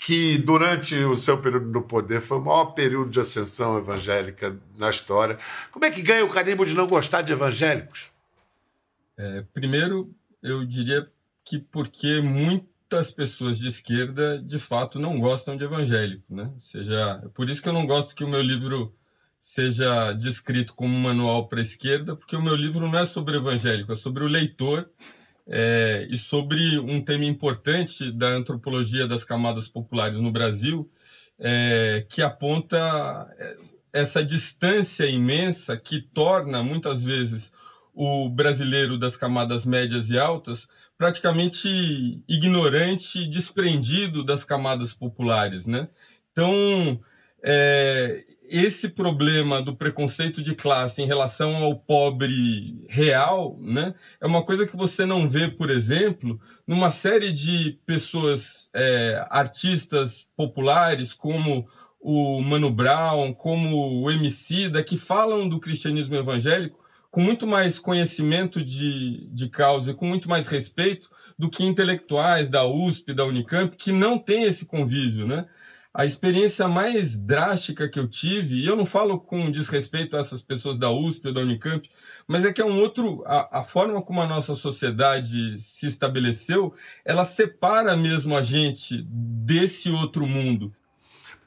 que 0.04 0.40
durante 0.40 0.96
o 0.96 1.16
seu 1.16 1.40
período 1.40 1.68
no 1.68 1.84
poder 1.84 2.22
foi 2.22 2.40
o 2.40 2.42
maior 2.42 2.74
período 2.74 3.12
de 3.12 3.20
ascensão 3.20 3.78
evangélica 3.78 4.60
na 4.76 4.90
história. 4.90 5.38
Como 5.70 5.86
é 5.86 5.92
que 5.92 6.02
ganha 6.02 6.26
o 6.26 6.30
carimbo 6.30 6.66
de 6.66 6.74
não 6.74 6.88
gostar 6.88 7.22
de 7.22 7.32
evangélicos? 7.32 8.10
É, 9.16 9.46
primeiro, 9.54 10.12
eu 10.42 10.66
diria 10.66 11.08
que 11.46 11.60
porque 11.60 12.20
muitas 12.20 13.12
pessoas 13.12 13.60
de 13.60 13.68
esquerda 13.68 14.42
de 14.42 14.58
fato 14.58 14.98
não 14.98 15.20
gostam 15.20 15.56
de 15.56 15.66
evangélico, 15.66 16.34
né? 16.34 16.50
Ou 16.52 16.60
seja, 16.60 17.22
é 17.24 17.28
por 17.30 17.48
isso 17.48 17.62
que 17.62 17.70
eu 17.70 17.74
não 17.74 17.86
gosto 17.86 18.16
que 18.16 18.24
o 18.24 18.28
meu 18.28 18.42
livro 18.42 18.96
seja 19.40 20.14
descrito 20.14 20.74
como 20.74 20.96
um 20.96 21.00
manual 21.00 21.48
para 21.48 21.60
a 21.60 21.64
esquerda, 21.64 22.16
porque 22.16 22.36
o 22.36 22.42
meu 22.42 22.56
livro 22.56 22.88
não 22.88 22.98
é 22.98 23.06
sobre 23.06 23.38
evangélico, 23.38 23.94
é 23.94 23.96
sobre 23.96 24.24
o 24.24 24.28
leitor 24.28 24.90
é, 25.54 26.08
e 26.10 26.18
sobre 26.18 26.80
um 26.80 27.02
tema 27.02 27.26
importante 27.26 28.10
da 28.10 28.28
antropologia 28.30 29.06
das 29.06 29.26
camadas 29.26 29.68
populares 29.68 30.18
no 30.18 30.32
Brasil, 30.32 30.90
é, 31.38 32.06
que 32.08 32.22
aponta 32.22 33.28
é, 33.38 33.58
essa 33.92 34.24
distância 34.24 35.06
imensa 35.06 35.76
que 35.76 36.00
torna, 36.00 36.64
muitas 36.64 37.04
vezes, 37.04 37.52
o 37.94 38.30
brasileiro 38.30 38.98
das 38.98 39.18
camadas 39.18 39.66
médias 39.66 40.10
e 40.10 40.18
altas 40.18 40.70
praticamente 40.98 41.68
ignorante, 42.30 43.28
desprendido 43.28 44.24
das 44.24 44.46
camadas 44.46 44.94
populares, 44.94 45.66
né? 45.66 45.90
Então, 46.32 47.02
é, 47.44 48.24
esse 48.52 48.90
problema 48.90 49.62
do 49.62 49.76
preconceito 49.76 50.42
de 50.42 50.54
classe 50.54 51.02
em 51.02 51.06
relação 51.06 51.56
ao 51.58 51.76
pobre 51.76 52.86
real, 52.90 53.58
né, 53.62 53.96
é 54.20 54.28
uma 54.28 54.44
coisa 54.44 54.68
que 54.68 54.76
você 54.76 55.06
não 55.06 55.30
vê, 55.30 55.48
por 55.48 55.70
exemplo, 55.70 56.40
numa 56.68 56.92
série 56.92 57.32
de 57.32 57.80
pessoas, 57.86 58.70
é, 58.76 59.26
artistas 59.30 60.28
populares 60.36 61.14
como 61.14 61.68
o 62.00 62.42
Mano 62.42 62.72
Brown, 62.72 63.34
como 63.34 64.02
o 64.02 64.12
Emicida, 64.12 64.84
que 64.84 64.98
falam 64.98 65.48
do 65.48 65.60
cristianismo 65.60 66.16
evangélico 66.16 66.82
com 67.12 67.22
muito 67.22 67.46
mais 67.46 67.78
conhecimento 67.78 68.64
de, 68.64 69.28
de 69.28 69.50
causa 69.50 69.92
e 69.92 69.94
com 69.94 70.06
muito 70.06 70.30
mais 70.30 70.48
respeito 70.48 71.10
do 71.38 71.50
que 71.50 71.66
intelectuais 71.66 72.50
da 72.50 72.66
USP, 72.66 73.14
da 73.14 73.26
Unicamp, 73.26 73.76
que 73.76 73.92
não 73.92 74.18
têm 74.18 74.46
esse 74.46 74.66
convívio, 74.66 75.28
né? 75.28 75.46
A 75.94 76.06
experiência 76.06 76.70
mais 76.70 77.18
drástica 77.18 77.90
que 77.90 78.00
eu 78.00 78.08
tive, 78.08 78.56
e 78.56 78.66
eu 78.66 78.78
não 78.78 78.86
falo 78.86 79.20
com 79.20 79.52
desrespeito 79.52 80.16
a 80.16 80.22
essas 80.22 80.42
pessoas 80.42 80.78
da 80.78 80.90
USP 80.90 81.28
ou 81.28 81.34
da 81.34 81.42
Unicamp, 81.42 81.90
mas 82.26 82.46
é 82.46 82.54
que 82.54 82.62
é 82.62 82.66
um 82.66 82.80
outro. 82.80 83.24
A, 83.26 83.60
a 83.60 83.64
forma 83.64 84.02
como 84.02 84.22
a 84.22 84.26
nossa 84.26 84.56
sociedade 84.56 85.60
se 85.60 85.88
estabeleceu, 85.88 86.74
ela 87.04 87.26
separa 87.26 87.96
mesmo 87.98 88.38
a 88.38 88.42
gente 88.42 89.06
desse 89.06 89.90
outro 89.90 90.26
mundo. 90.26 90.74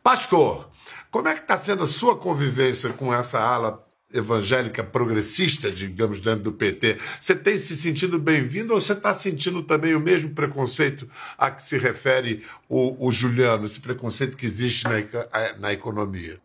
Pastor, 0.03 0.69
como 1.11 1.29
é 1.29 1.35
que 1.35 1.41
está 1.41 1.57
sendo 1.57 1.85
a 1.85 1.87
sua 1.87 2.19
convivência 2.19 2.93
com 2.93 3.15
essa 3.15 3.41
ala 3.41 3.84
evangélica 4.15 4.83
progressista, 4.83 5.71
digamos, 5.71 6.21
dentro 6.21 6.45
do 6.45 6.53
PT, 6.53 6.99
você 7.21 7.35
tem 7.35 7.59
se 7.59 7.77
sentido 7.77 8.19
bem-vindo 8.19 8.73
ou 8.73 8.81
você 8.81 8.93
está 8.93 9.13
sentindo 9.13 9.63
também 9.63 9.95
o 9.95 10.01
mesmo 10.01 10.31
preconceito 10.31 11.09
a 11.37 11.51
que 11.51 11.63
se 11.63 11.77
refere 11.77 12.45
o, 12.69 13.07
o 13.07 13.11
Juliano, 13.11 13.65
esse 13.65 13.81
preconceito 13.81 14.37
que 14.37 14.47
existe 14.47 14.85
na, 14.85 14.93
na 15.59 15.73
economia? 15.73 16.39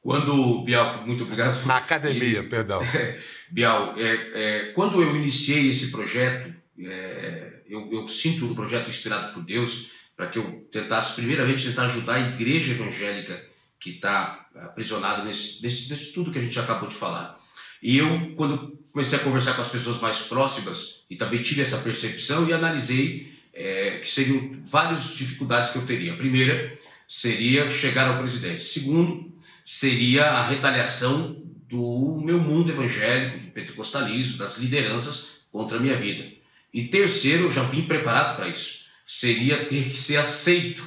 Quando, 0.00 0.64
Bial, 0.64 1.06
muito 1.06 1.24
obrigado. 1.24 1.66
Na 1.66 1.76
academia, 1.76 2.40
e, 2.40 2.48
perdão. 2.48 2.82
É, 2.82 3.20
Bial, 3.50 3.94
é, 3.98 4.30
é, 4.34 4.72
quando 4.72 5.02
eu 5.02 5.14
iniciei 5.16 5.68
esse 5.68 5.90
projeto, 5.90 6.54
é, 6.80 7.60
eu, 7.68 7.92
eu 7.92 8.08
sinto 8.08 8.46
um 8.46 8.54
projeto 8.54 8.88
inspirado 8.88 9.34
por 9.34 9.44
Deus 9.44 9.90
para 10.16 10.28
que 10.28 10.38
eu 10.38 10.66
tentasse, 10.72 11.14
primeiramente, 11.14 11.68
tentar 11.68 11.84
ajudar 11.84 12.14
a 12.14 12.28
igreja 12.30 12.72
evangélica 12.72 13.40
que 13.80 13.90
está 13.90 14.46
aprisionado 14.54 15.24
nesse, 15.24 15.62
nesse, 15.62 15.90
nesse 15.90 16.12
tudo 16.12 16.32
que 16.32 16.38
a 16.38 16.42
gente 16.42 16.58
acabou 16.58 16.88
de 16.88 16.94
falar. 16.94 17.38
E 17.82 17.96
eu, 17.96 18.34
quando 18.34 18.78
comecei 18.92 19.18
a 19.18 19.22
conversar 19.22 19.54
com 19.54 19.60
as 19.60 19.68
pessoas 19.68 20.00
mais 20.00 20.20
próximas, 20.20 21.04
e 21.08 21.16
também 21.16 21.40
tive 21.40 21.62
essa 21.62 21.78
percepção 21.78 22.48
e 22.48 22.52
analisei 22.52 23.32
é, 23.52 23.98
que 23.98 24.08
seriam 24.08 24.60
várias 24.64 25.14
dificuldades 25.14 25.70
que 25.70 25.78
eu 25.78 25.86
teria. 25.86 26.14
A 26.14 26.16
primeira 26.16 26.76
seria 27.06 27.70
chegar 27.70 28.08
ao 28.08 28.18
presidente. 28.18 28.62
Segundo, 28.62 29.32
seria 29.64 30.24
a 30.24 30.46
retaliação 30.46 31.42
do 31.68 32.20
meu 32.24 32.38
mundo 32.38 32.70
evangélico, 32.70 33.46
do 33.46 33.50
pentecostalismo, 33.52 34.38
das 34.38 34.58
lideranças 34.58 35.42
contra 35.50 35.78
a 35.78 35.80
minha 35.80 35.96
vida. 35.96 36.30
E 36.72 36.84
terceiro, 36.84 37.44
eu 37.44 37.50
já 37.50 37.62
vim 37.62 37.82
preparado 37.82 38.36
para 38.36 38.48
isso, 38.48 38.86
seria 39.04 39.64
ter 39.66 39.88
que 39.88 39.96
ser 39.96 40.16
aceito 40.16 40.86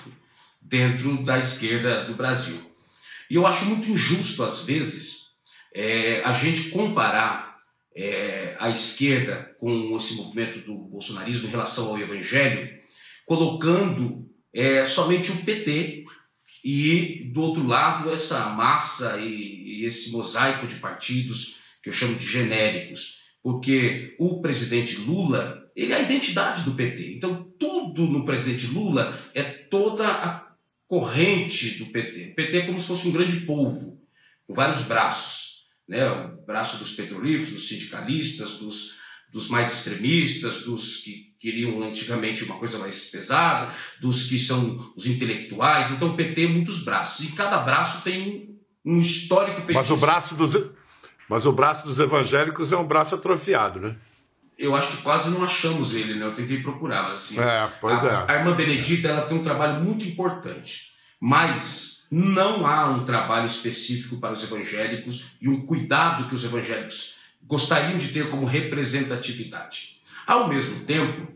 dentro 0.61 1.23
da 1.23 1.39
esquerda 1.39 2.05
do 2.05 2.15
Brasil. 2.15 2.70
E 3.31 3.35
eu 3.35 3.47
acho 3.47 3.63
muito 3.63 3.89
injusto, 3.89 4.43
às 4.43 4.65
vezes, 4.65 5.27
é, 5.73 6.21
a 6.25 6.33
gente 6.33 6.69
comparar 6.69 7.55
é, 7.95 8.57
a 8.59 8.69
esquerda 8.69 9.55
com 9.57 9.95
esse 9.95 10.15
movimento 10.15 10.59
do 10.59 10.77
bolsonarismo 10.77 11.47
em 11.47 11.51
relação 11.51 11.87
ao 11.87 11.97
evangelho, 11.97 12.69
colocando 13.25 14.29
é, 14.53 14.85
somente 14.85 15.31
o 15.31 15.45
PT 15.45 16.03
e, 16.61 17.31
do 17.33 17.41
outro 17.41 17.65
lado, 17.65 18.11
essa 18.11 18.49
massa 18.49 19.17
e, 19.21 19.79
e 19.79 19.85
esse 19.85 20.11
mosaico 20.11 20.67
de 20.67 20.75
partidos 20.75 21.61
que 21.81 21.87
eu 21.87 21.93
chamo 21.93 22.15
de 22.15 22.25
genéricos. 22.25 23.21
Porque 23.41 24.13
o 24.19 24.41
presidente 24.41 24.97
Lula, 24.97 25.71
ele 25.73 25.93
é 25.93 25.95
a 25.95 26.01
identidade 26.01 26.63
do 26.63 26.73
PT. 26.73 27.13
Então, 27.15 27.49
tudo 27.57 28.07
no 28.07 28.25
presidente 28.25 28.67
Lula 28.67 29.17
é 29.33 29.41
toda 29.41 30.05
a 30.05 30.50
corrente 30.91 31.79
do 31.79 31.85
PT. 31.85 32.31
O 32.31 32.35
PT 32.35 32.57
é 32.57 32.65
como 32.65 32.77
se 32.77 32.85
fosse 32.85 33.07
um 33.07 33.13
grande 33.13 33.45
polvo, 33.45 33.97
com 34.45 34.53
vários 34.53 34.81
braços. 34.81 35.61
Né? 35.87 36.05
O 36.05 36.45
braço 36.45 36.77
dos 36.79 36.91
petrolíferos, 36.91 37.51
dos 37.51 37.69
sindicalistas, 37.69 38.57
dos, 38.57 38.97
dos 39.31 39.47
mais 39.47 39.71
extremistas, 39.71 40.65
dos 40.65 40.97
que 40.97 41.33
queriam 41.39 41.81
antigamente 41.81 42.43
uma 42.43 42.57
coisa 42.57 42.77
mais 42.77 43.09
pesada, 43.09 43.73
dos 44.01 44.23
que 44.23 44.37
são 44.37 44.93
os 44.97 45.05
intelectuais. 45.05 45.91
Então 45.91 46.09
o 46.09 46.17
PT 46.17 46.33
tem 46.33 46.49
muitos 46.49 46.83
braços. 46.83 47.25
E 47.25 47.31
cada 47.31 47.59
braço 47.59 48.03
tem 48.03 48.59
um 48.83 48.99
histórico 48.99 49.61
petista. 49.61 49.75
Mas 49.75 49.91
o 49.91 49.95
braço 49.95 50.35
dos, 50.35 50.57
mas 51.29 51.45
o 51.45 51.53
braço 51.53 51.85
dos 51.85 51.99
evangélicos 51.99 52.73
é 52.73 52.77
um 52.77 52.85
braço 52.85 53.15
atrofiado, 53.15 53.79
né? 53.79 53.95
Eu 54.57 54.75
acho 54.75 54.91
que 54.91 55.01
quase 55.01 55.31
não 55.31 55.43
achamos 55.43 55.95
ele, 55.95 56.15
né? 56.15 56.25
Eu 56.25 56.35
tentei 56.35 56.61
procurar, 56.61 57.03
mas 57.03 57.17
assim. 57.17 57.39
É, 57.39 57.71
pois 57.79 58.03
a, 58.05 58.25
é. 58.27 58.31
A 58.31 58.39
irmã 58.39 58.55
Benedita 58.55 59.07
ela 59.07 59.21
tem 59.21 59.37
um 59.37 59.43
trabalho 59.43 59.81
muito 59.81 60.05
importante, 60.05 60.91
mas 61.19 62.07
não 62.11 62.67
há 62.67 62.89
um 62.89 63.05
trabalho 63.05 63.45
específico 63.45 64.17
para 64.17 64.33
os 64.33 64.43
evangélicos 64.43 65.31
e 65.41 65.47
um 65.47 65.65
cuidado 65.65 66.27
que 66.27 66.35
os 66.35 66.43
evangélicos 66.43 67.15
gostariam 67.43 67.97
de 67.97 68.09
ter 68.09 68.29
como 68.29 68.45
representatividade. 68.45 70.01
Ao 70.27 70.47
mesmo 70.47 70.85
tempo, 70.85 71.31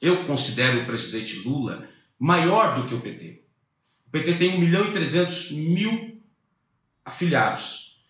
eu 0.00 0.24
considero 0.24 0.82
o 0.82 0.86
presidente 0.86 1.46
Lula 1.46 1.88
maior 2.18 2.74
do 2.74 2.86
que 2.86 2.94
o 2.94 3.00
PT. 3.00 3.42
O 4.06 4.10
PT 4.10 4.34
tem 4.34 4.56
1 4.56 4.58
milhão 4.58 4.88
e 4.88 4.92
300 4.92 5.52
mil 5.52 6.20
afiliados. 7.04 8.02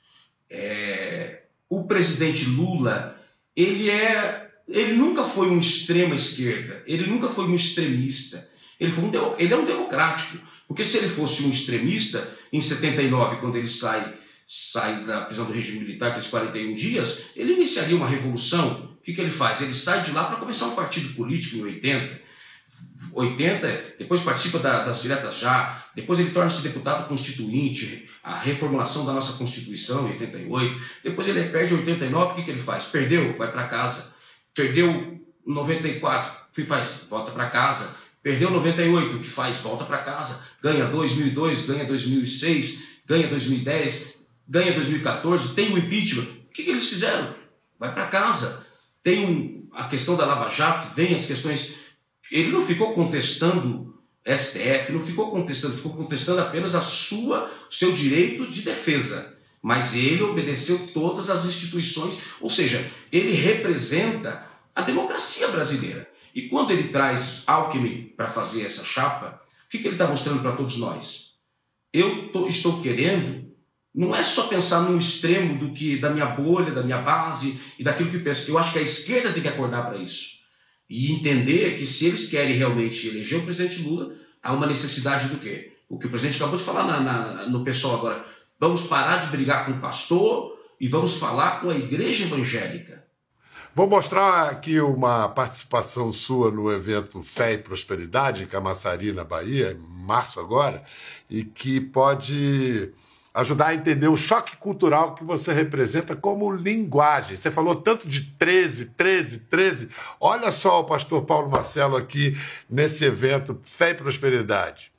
É, 0.48 1.42
o 1.68 1.85
presidente 1.85 2.44
Lula, 2.46 3.19
ele 3.62 3.90
é, 3.90 4.49
ele 4.68 4.94
nunca 4.94 5.25
foi 5.25 5.49
um 5.49 5.59
extrema 5.59 6.14
esquerda, 6.14 6.83
ele 6.87 7.07
nunca 7.07 7.29
foi 7.29 7.44
um 7.44 7.55
extremista. 7.55 8.49
Ele, 8.79 8.92
foi 8.92 9.05
um, 9.05 9.35
ele 9.38 9.53
é 9.53 9.57
um 9.57 9.64
democrático, 9.64 10.38
porque 10.66 10.83
se 10.83 10.99
ele 10.99 11.09
fosse 11.09 11.42
um 11.42 11.51
extremista, 11.51 12.33
em 12.53 12.61
79, 12.61 13.37
quando 13.37 13.57
ele 13.57 13.68
sai, 13.68 14.14
sai 14.46 15.05
da 15.05 15.23
prisão 15.23 15.44
do 15.44 15.53
regime 15.53 15.81
militar, 15.81 16.09
aqueles 16.09 16.29
41 16.29 16.75
dias, 16.75 17.25
ele 17.37 17.53
iniciaria 17.53 17.96
uma 17.96 18.09
revolução. 18.09 18.96
O 18.99 19.03
que, 19.03 19.12
que 19.12 19.20
ele 19.20 19.31
faz? 19.31 19.61
Ele 19.61 19.75
sai 19.75 20.03
de 20.03 20.12
lá 20.12 20.25
para 20.25 20.37
começar 20.37 20.66
um 20.66 20.75
partido 20.75 21.14
político 21.14 21.57
em 21.57 21.62
80 21.62 22.30
80, 23.12 23.95
depois 23.99 24.21
participa 24.21 24.59
da, 24.59 24.85
das 24.85 25.03
diretas 25.03 25.38
já, 25.38 25.85
depois 25.95 26.19
ele 26.19 26.31
torna-se 26.31 26.62
deputado 26.62 27.09
constituinte, 27.09 28.09
a 28.23 28.38
reformulação 28.38 29.05
da 29.05 29.12
nossa 29.12 29.33
Constituição 29.33 30.07
em 30.07 30.12
88, 30.12 30.81
depois 31.03 31.29
ele 31.29 31.49
perde 31.49 31.75
89, 31.75 32.33
o 32.33 32.37
que, 32.37 32.43
que 32.45 32.51
ele 32.51 32.61
faz? 32.61 32.85
Perdeu, 32.85 33.37
vai 33.37 33.51
para 33.51 33.66
casa. 33.66 34.14
Perdeu 34.55 35.21
94, 35.47 36.31
o 36.31 36.55
que 36.55 36.64
faz? 36.64 37.05
Volta 37.09 37.33
para 37.33 37.49
casa. 37.49 37.97
Perdeu 38.23 38.51
98, 38.51 39.16
o 39.16 39.21
que 39.21 39.29
faz? 39.29 39.57
Volta 39.57 39.85
para 39.85 39.99
casa. 39.99 40.47
Ganha 40.62 40.87
2002, 40.87 41.66
ganha 41.66 41.85
2006, 41.85 43.01
ganha 43.07 43.29
2010, 43.29 44.27
ganha 44.47 44.75
2014, 44.75 45.55
tem 45.55 45.73
o 45.73 45.79
impeachment. 45.79 46.25
O 46.25 46.53
que, 46.53 46.64
que 46.64 46.71
eles 46.71 46.88
fizeram? 46.88 47.35
Vai 47.79 47.95
para 47.95 48.07
casa. 48.07 48.66
Tem 49.03 49.25
um, 49.25 49.69
a 49.73 49.85
questão 49.85 50.16
da 50.16 50.27
Lava 50.27 50.51
Jato, 50.51 50.95
vem 50.95 51.14
as 51.14 51.25
questões 51.25 51.80
ele 52.31 52.53
não 52.53 52.64
ficou 52.64 52.95
contestando 52.95 53.90
STF, 54.25 54.93
não 54.93 55.03
ficou 55.03 55.31
contestando, 55.31 55.77
ficou 55.77 55.93
contestando 55.93 56.40
apenas 56.40 56.75
a 56.75 56.81
sua, 56.81 57.51
seu 57.69 57.93
direito 57.93 58.47
de 58.47 58.62
defesa. 58.62 59.38
Mas 59.62 59.95
ele 59.95 60.23
obedeceu 60.23 60.79
todas 60.95 61.29
as 61.29 61.45
instituições, 61.45 62.19
ou 62.40 62.49
seja, 62.49 62.88
ele 63.11 63.33
representa 63.33 64.47
a 64.75 64.83
democracia 64.83 65.49
brasileira. 65.49 66.09
E 66.35 66.49
quando 66.49 66.71
ele 66.71 66.88
traz 66.88 67.43
Alckmin 67.47 68.12
para 68.16 68.29
fazer 68.29 68.64
essa 68.64 68.85
chapa, 68.85 69.40
o 69.66 69.69
que, 69.69 69.79
que 69.79 69.87
ele 69.87 69.97
está 69.97 70.07
mostrando 70.07 70.40
para 70.40 70.53
todos 70.53 70.77
nós? 70.77 71.35
Eu 71.93 72.29
tô, 72.29 72.47
estou 72.47 72.81
querendo, 72.81 73.51
não 73.93 74.14
é 74.14 74.23
só 74.23 74.47
pensar 74.47 74.83
num 74.83 74.97
extremo 74.97 75.59
do 75.59 75.75
que 75.75 75.97
da 75.97 76.11
minha 76.11 76.27
bolha, 76.27 76.73
da 76.73 76.85
minha 76.85 76.99
base 76.99 77.61
e 77.79 77.83
daquilo 77.83 78.11
que 78.11 78.16
eu 78.16 78.23
penso. 78.23 78.49
Eu 78.51 78.59
acho 78.59 78.73
que 78.73 78.79
a 78.79 78.83
esquerda 78.83 79.33
tem 79.33 79.43
que 79.43 79.49
acordar 79.49 79.87
para 79.87 79.99
isso 79.99 80.39
e 80.90 81.12
entender 81.12 81.79
que 81.79 81.87
se 81.87 82.07
eles 82.07 82.29
querem 82.29 82.57
realmente 82.57 83.07
eleger 83.07 83.38
o 83.38 83.44
presidente 83.44 83.81
Lula, 83.81 84.12
há 84.42 84.53
uma 84.53 84.66
necessidade 84.66 85.29
do 85.29 85.38
quê? 85.38 85.72
O 85.88 85.96
que 85.96 86.09
o 86.09 86.11
presidente 86.11 86.37
acabou 86.37 86.59
de 86.59 86.64
falar 86.64 86.85
na, 86.85 87.00
na, 87.00 87.48
no 87.48 87.62
pessoal 87.62 87.94
agora. 87.94 88.24
Vamos 88.59 88.83
parar 88.83 89.18
de 89.18 89.29
brigar 89.29 89.66
com 89.66 89.72
o 89.72 89.81
pastor 89.81 90.59
e 90.81 90.88
vamos 90.88 91.14
falar 91.14 91.61
com 91.61 91.70
a 91.70 91.76
igreja 91.76 92.24
evangélica. 92.24 93.05
Vou 93.72 93.88
mostrar 93.88 94.48
aqui 94.48 94.81
uma 94.81 95.29
participação 95.29 96.12
sua 96.12 96.50
no 96.50 96.72
evento 96.72 97.22
Fé 97.22 97.53
e 97.53 97.59
Prosperidade 97.59 98.42
em 98.42 98.46
Camaçari, 98.46 99.12
na 99.12 99.22
Bahia, 99.22 99.79
em 99.79 100.05
março 100.05 100.40
agora, 100.40 100.83
e 101.31 101.44
que 101.44 101.81
pode 101.81 102.92
ajudar 103.35 103.69
a 103.69 103.75
entender 103.75 104.09
o 104.09 104.16
choque 104.16 104.57
cultural 104.57 105.14
que 105.14 105.25
você 105.25 105.53
representa 105.53 106.16
como 106.16 106.51
linguagem. 106.53 107.37
Você 107.37 107.51
falou 107.51 107.77
tanto 107.77 108.09
de 108.09 108.23
13, 108.23 108.87
13, 108.87 109.38
13. 109.40 109.88
Olha 110.21 110.51
só 110.51 110.81
o 110.81 110.85
pastor 110.85 111.23
Paulo 111.23 111.49
Marcelo 111.49 111.97
aqui 111.97 112.37
nesse 112.69 113.05
evento 113.05 113.61
Fé 113.64 113.90
e 113.90 113.95
Prosperidade. 113.95 114.90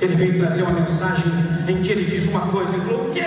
Ele 0.00 0.14
veio 0.14 0.38
trazer 0.38 0.62
uma 0.62 0.80
mensagem 0.80 1.24
em 1.68 1.82
que 1.82 1.90
ele 1.90 2.04
diz 2.04 2.24
uma 2.26 2.48
coisa. 2.48 2.72
Ele 2.72 2.84
falou: 2.84 3.10
O 3.10 3.12
quê? 3.12 3.24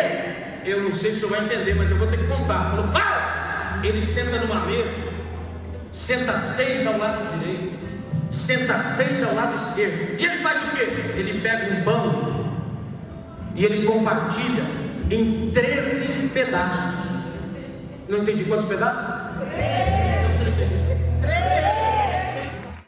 Eu 0.66 0.84
não 0.84 0.92
sei 0.92 1.14
se 1.14 1.22
você 1.22 1.28
vai 1.28 1.46
entender, 1.46 1.76
mas 1.76 1.90
eu 1.90 1.98
vou 1.98 2.08
ter 2.08 2.18
que 2.18 2.28
contar. 2.28 2.68
Ele 2.68 2.78
falou: 2.78 2.88
Fala! 2.88 3.80
Ele 3.84 4.02
senta 4.02 4.40
numa 4.40 4.66
mesa, 4.66 4.90
senta 5.92 6.36
seis 6.36 6.86
ao 6.86 6.98
lado 6.98 7.40
direito, 7.40 7.78
senta 8.30 8.78
seis 8.78 9.24
ao 9.24 9.36
lado 9.36 9.56
esquerdo. 9.56 10.20
E 10.20 10.26
ele 10.26 10.42
faz 10.42 10.62
o 10.68 10.72
quê? 10.76 10.84
Ele 11.16 11.40
pega 11.42 11.74
um 11.74 11.84
pão 11.84 12.29
e 13.60 13.66
ele 13.66 13.86
compartilha 13.86 14.64
em 15.12 15.52
13 15.52 16.30
pedaços. 16.30 16.96
Não 18.08 18.24
entendi 18.24 18.46
quantos 18.46 18.66
pedaços? 18.66 19.06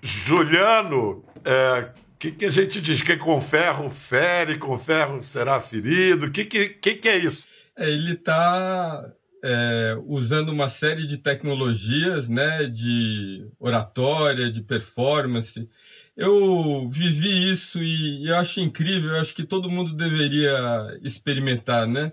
Juliano, 0.02 1.24
é, 1.44 1.90
que, 2.22 2.32
que 2.32 2.46
a 2.46 2.50
gente 2.52 2.80
diz? 2.80 3.02
Que 3.02 3.18
com 3.18 3.42
ferro 3.42 3.90
fere, 3.90 4.60
com 4.60 4.78
ferro 4.78 5.24
será 5.24 5.60
ferido? 5.60 6.28
O 6.28 6.32
que, 6.32 6.46
que, 6.46 6.70
que, 6.70 6.94
que 6.94 7.10
é 7.10 7.18
isso? 7.18 7.48
É, 7.76 7.90
ele 7.90 8.14
está 8.14 9.04
é, 9.44 9.98
usando 10.06 10.50
uma 10.50 10.70
série 10.70 11.08
de 11.08 11.18
tecnologias 11.18 12.30
né, 12.30 12.66
de 12.66 13.48
oratória, 13.60 14.52
de 14.52 14.62
performance, 14.62 15.68
eu 16.16 16.90
vivi 16.90 17.52
isso 17.52 17.82
e 17.82 18.28
eu 18.28 18.38
acho 18.38 18.60
incrível, 18.60 19.12
eu 19.12 19.22
acho 19.22 19.34
que 19.34 19.44
todo 19.44 19.70
mundo 19.70 19.94
deveria 19.94 21.00
experimentar, 21.02 21.88
né? 21.88 22.12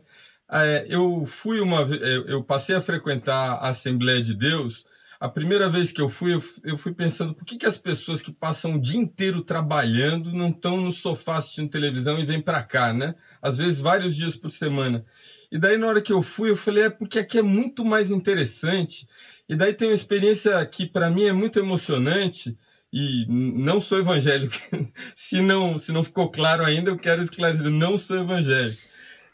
É, 0.51 0.87
eu 0.89 1.27
fui 1.27 1.61
uma 1.61 1.83
eu 2.27 2.43
passei 2.43 2.75
a 2.75 2.81
frequentar 2.81 3.55
a 3.57 3.69
Assembleia 3.69 4.23
de 4.23 4.35
Deus. 4.35 4.87
A 5.21 5.29
primeira 5.29 5.69
vez 5.69 5.91
que 5.91 6.01
eu 6.01 6.09
fui, 6.09 6.41
eu 6.63 6.79
fui 6.79 6.95
pensando 6.95 7.35
por 7.35 7.45
que, 7.45 7.57
que 7.57 7.67
as 7.67 7.77
pessoas 7.77 8.23
que 8.23 8.33
passam 8.33 8.77
o 8.77 8.81
dia 8.81 9.01
inteiro 9.01 9.43
trabalhando 9.43 10.33
não 10.33 10.51
estão 10.51 10.81
no 10.81 10.93
sofá 10.93 11.37
assistindo 11.39 11.69
televisão 11.69 12.19
e 12.19 12.25
vêm 12.25 12.41
para 12.41 12.63
cá, 12.63 12.93
né? 12.93 13.15
Às 13.43 13.59
vezes 13.59 13.81
vários 13.81 14.15
dias 14.15 14.37
por 14.37 14.51
semana. 14.51 15.05
E 15.51 15.59
daí, 15.59 15.77
na 15.77 15.89
hora 15.89 16.01
que 16.01 16.13
eu 16.13 16.23
fui, 16.23 16.51
eu 16.51 16.57
falei, 16.57 16.85
é 16.85 16.91
porque 16.91 17.19
aqui 17.19 17.39
é 17.39 17.43
muito 17.43 17.85
mais 17.85 18.11
interessante. 18.11 19.09
E 19.49 19.57
daí 19.57 19.75
tem 19.75 19.89
uma 19.89 19.95
experiência 19.95 20.65
que, 20.67 20.87
para 20.87 21.11
mim, 21.11 21.25
é 21.25 21.33
muito 21.33 21.59
emocionante, 21.59 22.57
e 22.92 23.27
não 23.29 23.81
sou 23.81 23.98
evangélico. 23.98 24.55
se, 25.14 25.40
não, 25.40 25.79
se 25.79 25.92
não 25.92 26.03
ficou 26.03 26.31
claro 26.31 26.64
ainda, 26.64 26.90
eu 26.90 26.98
quero 26.98 27.22
esclarecer: 27.22 27.70
não 27.70 27.98
sou 27.98 28.18
evangélico. 28.18 28.88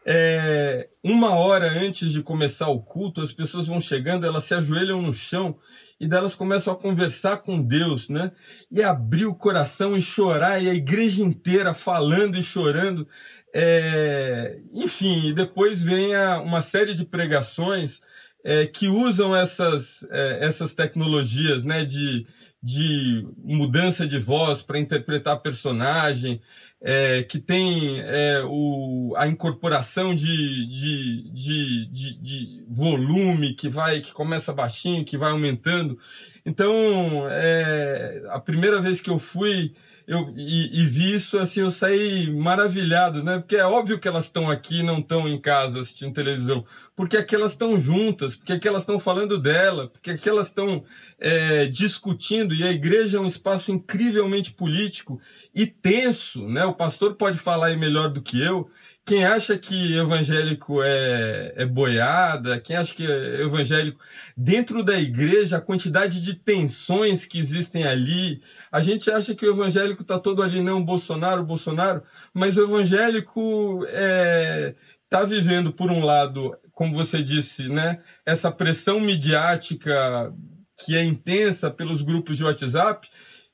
É, 0.06 0.86
uma 1.02 1.30
hora 1.30 1.66
antes 1.66 2.12
de 2.12 2.22
começar 2.22 2.68
o 2.68 2.80
culto, 2.80 3.22
as 3.22 3.32
pessoas 3.32 3.66
vão 3.66 3.80
chegando, 3.80 4.26
elas 4.26 4.44
se 4.44 4.52
ajoelham 4.52 5.00
no 5.00 5.14
chão 5.14 5.56
e 5.98 6.06
delas 6.06 6.34
começam 6.34 6.74
a 6.74 6.76
conversar 6.76 7.38
com 7.38 7.62
Deus, 7.62 8.10
né? 8.10 8.30
E 8.70 8.82
abrir 8.82 9.24
o 9.24 9.34
coração 9.34 9.96
e 9.96 10.02
chorar, 10.02 10.62
e 10.62 10.68
a 10.68 10.74
igreja 10.74 11.22
inteira 11.22 11.72
falando 11.72 12.36
e 12.36 12.42
chorando. 12.42 13.08
É, 13.54 14.58
enfim, 14.74 15.32
depois 15.32 15.82
vem 15.82 16.14
a, 16.14 16.40
uma 16.40 16.60
série 16.60 16.92
de 16.92 17.06
pregações 17.06 18.00
é, 18.44 18.66
que 18.66 18.88
usam 18.88 19.34
essas, 19.34 20.06
é, 20.10 20.44
essas 20.44 20.74
tecnologias 20.74 21.64
né, 21.64 21.82
de, 21.82 22.26
de 22.64 23.28
mudança 23.44 24.06
de 24.06 24.18
voz 24.18 24.62
para 24.62 24.78
interpretar 24.78 25.42
personagem, 25.42 26.40
é, 26.80 27.22
que 27.22 27.38
tem 27.38 28.00
é, 28.00 28.42
o, 28.46 29.12
a 29.18 29.26
incorporação 29.26 30.14
de, 30.14 30.66
de, 30.66 31.30
de, 31.30 31.86
de, 31.90 32.14
de 32.14 32.64
volume 32.66 33.52
que 33.52 33.68
vai 33.68 34.00
que 34.00 34.14
começa 34.14 34.50
baixinho, 34.50 35.04
que 35.04 35.18
vai 35.18 35.30
aumentando. 35.30 35.98
Então, 36.46 37.26
é, 37.30 38.22
a 38.30 38.40
primeira 38.40 38.80
vez 38.80 38.98
que 38.98 39.10
eu 39.10 39.18
fui 39.18 39.70
eu, 40.06 40.34
e, 40.36 40.82
e, 40.82 40.86
vi 40.86 41.14
isso, 41.14 41.38
assim, 41.38 41.60
eu 41.60 41.70
saí 41.70 42.30
maravilhado, 42.30 43.22
né? 43.22 43.38
Porque 43.38 43.56
é 43.56 43.64
óbvio 43.64 43.98
que 43.98 44.06
elas 44.06 44.24
estão 44.24 44.50
aqui 44.50 44.82
não 44.82 44.98
estão 44.98 45.26
em 45.26 45.38
casa 45.38 45.80
assistindo 45.80 46.12
televisão. 46.12 46.62
Porque 46.94 47.16
aqui 47.16 47.34
elas 47.34 47.52
estão 47.52 47.80
juntas, 47.80 48.36
porque 48.36 48.52
aqui 48.52 48.68
elas 48.68 48.82
estão 48.82 49.00
falando 49.00 49.38
dela, 49.38 49.88
porque 49.88 50.10
aqui 50.10 50.28
elas 50.28 50.48
estão 50.48 50.84
é, 51.18 51.66
discutindo. 51.66 52.54
E 52.54 52.62
a 52.62 52.70
igreja 52.70 53.16
é 53.16 53.20
um 53.20 53.26
espaço 53.26 53.72
incrivelmente 53.72 54.52
político 54.52 55.18
e 55.54 55.66
tenso, 55.66 56.46
né? 56.48 56.64
O 56.66 56.74
pastor 56.74 57.14
pode 57.14 57.38
falar 57.38 57.68
aí 57.68 57.76
melhor 57.76 58.10
do 58.10 58.20
que 58.20 58.38
eu. 58.40 58.70
Quem 59.06 59.22
acha 59.22 59.58
que 59.58 59.98
evangélico 59.98 60.82
é, 60.82 61.52
é 61.56 61.66
boiada, 61.66 62.58
quem 62.58 62.74
acha 62.74 62.94
que 62.94 63.06
é 63.06 63.42
evangélico. 63.42 64.00
Dentro 64.34 64.82
da 64.82 64.98
igreja, 64.98 65.58
a 65.58 65.60
quantidade 65.60 66.22
de 66.22 66.34
tensões 66.34 67.26
que 67.26 67.38
existem 67.38 67.84
ali. 67.84 68.40
A 68.72 68.80
gente 68.80 69.10
acha 69.10 69.34
que 69.34 69.44
o 69.44 69.50
evangélico 69.50 70.00
está 70.00 70.18
todo 70.18 70.42
ali, 70.42 70.62
não, 70.62 70.82
Bolsonaro, 70.82 71.44
Bolsonaro, 71.44 72.02
mas 72.32 72.56
o 72.56 72.62
evangélico 72.62 73.84
é, 73.90 74.74
está 75.04 75.22
vivendo, 75.22 75.70
por 75.70 75.90
um 75.90 76.02
lado, 76.02 76.56
como 76.72 76.94
você 76.94 77.22
disse, 77.22 77.68
né, 77.68 78.00
essa 78.24 78.50
pressão 78.50 79.00
midiática 79.00 80.32
que 80.78 80.96
é 80.96 81.04
intensa 81.04 81.70
pelos 81.70 82.00
grupos 82.00 82.38
de 82.38 82.44
WhatsApp, 82.44 83.06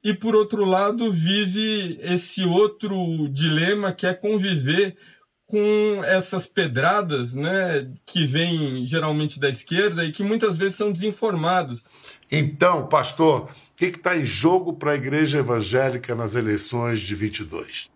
e 0.02 0.14
por 0.14 0.34
outro 0.34 0.64
lado 0.64 1.12
vive 1.12 1.98
esse 2.00 2.42
outro 2.44 3.28
dilema 3.28 3.92
que 3.92 4.06
é 4.06 4.14
conviver 4.14 4.96
com 5.50 6.04
essas 6.04 6.46
pedradas, 6.46 7.34
né, 7.34 7.90
que 8.06 8.24
vêm 8.24 8.86
geralmente 8.86 9.40
da 9.40 9.50
esquerda 9.50 10.04
e 10.04 10.12
que 10.12 10.22
muitas 10.22 10.56
vezes 10.56 10.76
são 10.76 10.92
desinformados. 10.92 11.84
Então, 12.30 12.86
pastor, 12.86 13.50
o 13.50 13.76
que 13.76 13.86
está 13.86 14.16
em 14.16 14.24
jogo 14.24 14.74
para 14.74 14.92
a 14.92 14.94
igreja 14.94 15.38
evangélica 15.38 16.14
nas 16.14 16.36
eleições 16.36 17.00
de 17.00 17.16
22? 17.16 17.90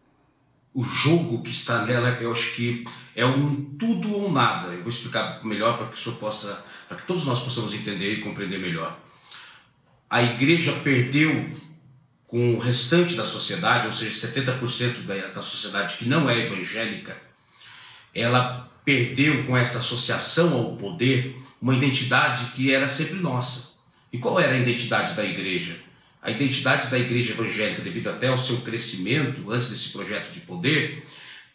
O 0.74 0.82
jogo 0.82 1.44
que 1.44 1.52
está 1.52 1.86
nela, 1.86 2.08
eu 2.20 2.32
acho 2.32 2.56
que 2.56 2.84
é 3.14 3.24
um 3.24 3.76
tudo 3.78 4.12
ou 4.12 4.32
nada. 4.32 4.72
Eu 4.72 4.80
vou 4.80 4.90
explicar 4.90 5.44
melhor 5.44 5.78
para 5.78 5.86
que 5.86 5.94
o 5.94 5.96
senhor 5.96 6.16
possa, 6.16 6.64
para 6.88 6.96
que 6.96 7.06
todos 7.06 7.24
nós 7.24 7.40
possamos 7.40 7.72
entender 7.72 8.14
e 8.14 8.20
compreender 8.22 8.58
melhor. 8.58 8.98
A 10.10 10.20
igreja 10.20 10.72
perdeu 10.82 11.48
com 12.26 12.54
o 12.54 12.58
restante 12.58 13.14
da 13.14 13.24
sociedade, 13.24 13.86
ou 13.86 13.92
seja, 13.92 14.10
70% 14.26 15.02
da, 15.06 15.28
da 15.28 15.42
sociedade 15.42 15.96
que 15.96 16.08
não 16.08 16.28
é 16.28 16.44
evangélica, 16.44 17.16
ela 18.14 18.70
perdeu 18.85 19.44
com 19.44 19.57
essa 19.57 19.79
associação 19.79 20.53
ao 20.55 20.77
poder 20.77 21.37
uma 21.61 21.74
identidade 21.74 22.53
que 22.55 22.72
era 22.72 22.88
sempre 22.88 23.14
nossa. 23.14 23.74
E 24.12 24.18
qual 24.18 24.38
era 24.38 24.55
a 24.55 24.59
identidade 24.59 25.14
da 25.14 25.24
igreja? 25.24 25.77
A 26.22 26.31
identidade 26.31 26.88
da 26.88 26.98
igreja 26.98 27.33
evangélica, 27.33 27.83
devido 27.83 28.09
até 28.09 28.29
ao 28.29 28.38
seu 28.38 28.59
crescimento 28.59 29.50
antes 29.50 29.68
desse 29.68 29.90
projeto 29.90 30.31
de 30.31 30.40
poder, 30.40 31.03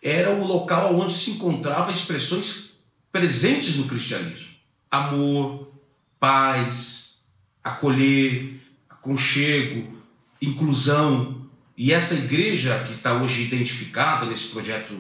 era 0.02 0.32
o 0.32 0.46
local 0.46 0.96
onde 0.96 1.14
se 1.14 1.32
encontravam 1.32 1.92
expressões 1.92 2.78
presentes 3.12 3.76
no 3.76 3.86
cristianismo: 3.86 4.50
amor, 4.90 5.72
paz, 6.20 7.24
acolher, 7.64 8.60
aconchego, 8.90 10.02
inclusão. 10.42 11.48
E 11.78 11.94
essa 11.94 12.16
igreja 12.16 12.84
que 12.86 12.94
está 12.94 13.14
hoje 13.14 13.44
identificada 13.44 14.26
nesse 14.26 14.48
projeto 14.48 14.94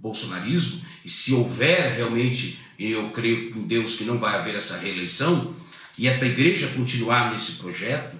bolsonarismo, 0.00 0.82
e 1.04 1.10
se 1.10 1.34
houver 1.34 1.94
realmente, 1.94 2.58
eu 2.78 3.10
creio 3.10 3.56
em 3.56 3.66
Deus 3.66 3.96
que 3.96 4.04
não 4.04 4.18
vai 4.18 4.36
haver 4.36 4.54
essa 4.54 4.78
reeleição, 4.78 5.54
e 5.98 6.08
esta 6.08 6.26
igreja 6.26 6.68
continuar 6.68 7.30
nesse 7.32 7.52
projeto, 7.52 8.16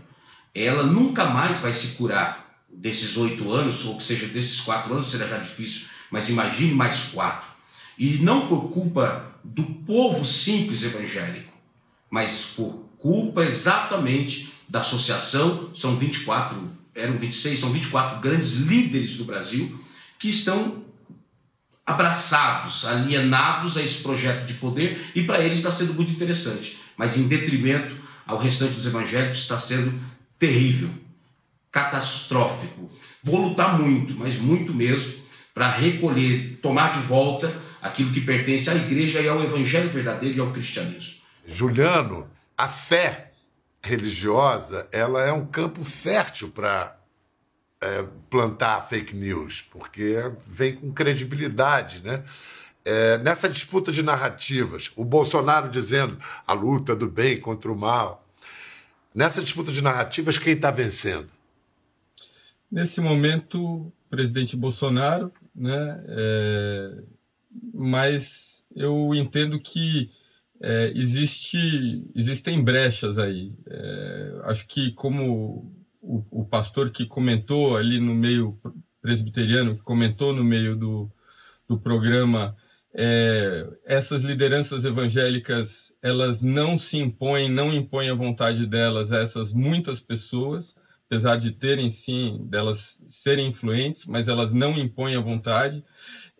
ela 0.54 0.84
nunca 0.84 1.24
mais 1.24 1.58
vai 1.60 1.72
se 1.72 1.96
curar 1.96 2.62
desses 2.68 3.16
oito 3.16 3.50
anos, 3.50 3.84
ou 3.84 3.96
que 3.96 4.02
seja, 4.02 4.26
desses 4.26 4.60
quatro 4.60 4.92
anos 4.92 5.10
será 5.10 5.26
já 5.26 5.38
difícil, 5.38 5.88
mas 6.10 6.28
imagine 6.28 6.74
mais 6.74 7.04
quatro. 7.12 7.48
E 7.98 8.18
não 8.18 8.46
por 8.46 8.70
culpa 8.70 9.32
do 9.42 9.62
povo 9.62 10.24
simples 10.24 10.82
evangélico, 10.82 11.52
mas 12.10 12.52
por 12.54 12.88
culpa 12.98 13.44
exatamente 13.44 14.52
da 14.68 14.80
associação, 14.80 15.70
são 15.74 15.96
24, 15.96 16.70
eram 16.94 17.18
26, 17.18 17.58
são 17.58 17.70
24 17.70 18.20
grandes 18.20 18.56
líderes 18.56 19.16
do 19.16 19.24
Brasil 19.24 19.78
que 20.18 20.28
estão 20.28 20.83
abraçados, 21.86 22.84
alienados 22.86 23.76
a 23.76 23.82
esse 23.82 24.02
projeto 24.02 24.46
de 24.46 24.54
poder 24.54 25.10
e 25.14 25.22
para 25.22 25.40
eles 25.40 25.58
está 25.58 25.70
sendo 25.70 25.94
muito 25.94 26.12
interessante, 26.12 26.80
mas 26.96 27.16
em 27.16 27.28
detrimento 27.28 27.94
ao 28.26 28.38
restante 28.38 28.74
dos 28.74 28.86
evangélicos 28.86 29.38
está 29.38 29.58
sendo 29.58 29.98
terrível, 30.38 30.90
catastrófico. 31.70 32.90
Vou 33.22 33.48
lutar 33.48 33.78
muito, 33.78 34.14
mas 34.14 34.38
muito 34.38 34.72
mesmo, 34.72 35.12
para 35.52 35.70
recolher, 35.70 36.58
tomar 36.62 36.92
de 36.92 37.00
volta 37.00 37.52
aquilo 37.82 38.12
que 38.12 38.20
pertence 38.20 38.70
à 38.70 38.74
igreja 38.74 39.20
e 39.20 39.28
ao 39.28 39.42
evangelho 39.42 39.90
verdadeiro 39.90 40.38
e 40.38 40.40
ao 40.40 40.52
cristianismo. 40.52 41.22
Juliano, 41.46 42.26
a 42.56 42.66
fé 42.66 43.32
religiosa, 43.82 44.88
ela 44.90 45.22
é 45.22 45.32
um 45.32 45.44
campo 45.44 45.84
fértil 45.84 46.48
para 46.48 46.96
é, 47.84 48.06
plantar 48.30 48.80
fake 48.88 49.14
news, 49.14 49.62
porque 49.70 50.16
vem 50.46 50.74
com 50.74 50.90
credibilidade, 50.90 52.02
né? 52.02 52.24
É, 52.82 53.18
nessa 53.18 53.48
disputa 53.48 53.92
de 53.92 54.02
narrativas, 54.02 54.90
o 54.96 55.04
Bolsonaro 55.04 55.68
dizendo 55.68 56.18
a 56.46 56.52
luta 56.54 56.96
do 56.96 57.08
bem 57.08 57.38
contra 57.38 57.70
o 57.70 57.76
mal. 57.76 58.26
Nessa 59.14 59.42
disputa 59.42 59.70
de 59.70 59.82
narrativas, 59.82 60.38
quem 60.38 60.54
está 60.54 60.70
vencendo? 60.70 61.28
Nesse 62.70 63.00
momento, 63.00 63.92
presidente 64.08 64.56
Bolsonaro, 64.56 65.30
né? 65.54 66.04
É, 66.08 67.02
mas 67.72 68.64
eu 68.74 69.14
entendo 69.14 69.60
que 69.60 70.10
é, 70.60 70.90
existe, 70.94 72.06
existem 72.14 72.62
brechas 72.62 73.18
aí. 73.18 73.52
É, 73.66 74.40
acho 74.44 74.66
que 74.66 74.90
como 74.92 75.83
o, 76.04 76.42
o 76.42 76.44
pastor 76.44 76.90
que 76.90 77.06
comentou 77.06 77.76
ali 77.76 77.98
no 77.98 78.14
meio 78.14 78.58
presbiteriano, 79.00 79.74
que 79.74 79.82
comentou 79.82 80.32
no 80.32 80.44
meio 80.44 80.76
do, 80.76 81.10
do 81.66 81.78
programa, 81.78 82.54
é, 82.94 83.66
essas 83.84 84.22
lideranças 84.22 84.84
evangélicas, 84.84 85.92
elas 86.00 86.42
não 86.42 86.78
se 86.78 86.98
impõem, 86.98 87.50
não 87.50 87.72
impõem 87.72 88.10
a 88.10 88.14
vontade 88.14 88.66
delas 88.66 89.10
a 89.10 89.18
essas 89.18 89.52
muitas 89.52 89.98
pessoas, 89.98 90.76
apesar 91.06 91.36
de 91.36 91.50
terem 91.50 91.90
sim, 91.90 92.46
delas 92.48 93.00
serem 93.08 93.48
influentes, 93.48 94.06
mas 94.06 94.28
elas 94.28 94.52
não 94.52 94.78
impõem 94.78 95.16
a 95.16 95.20
vontade. 95.20 95.84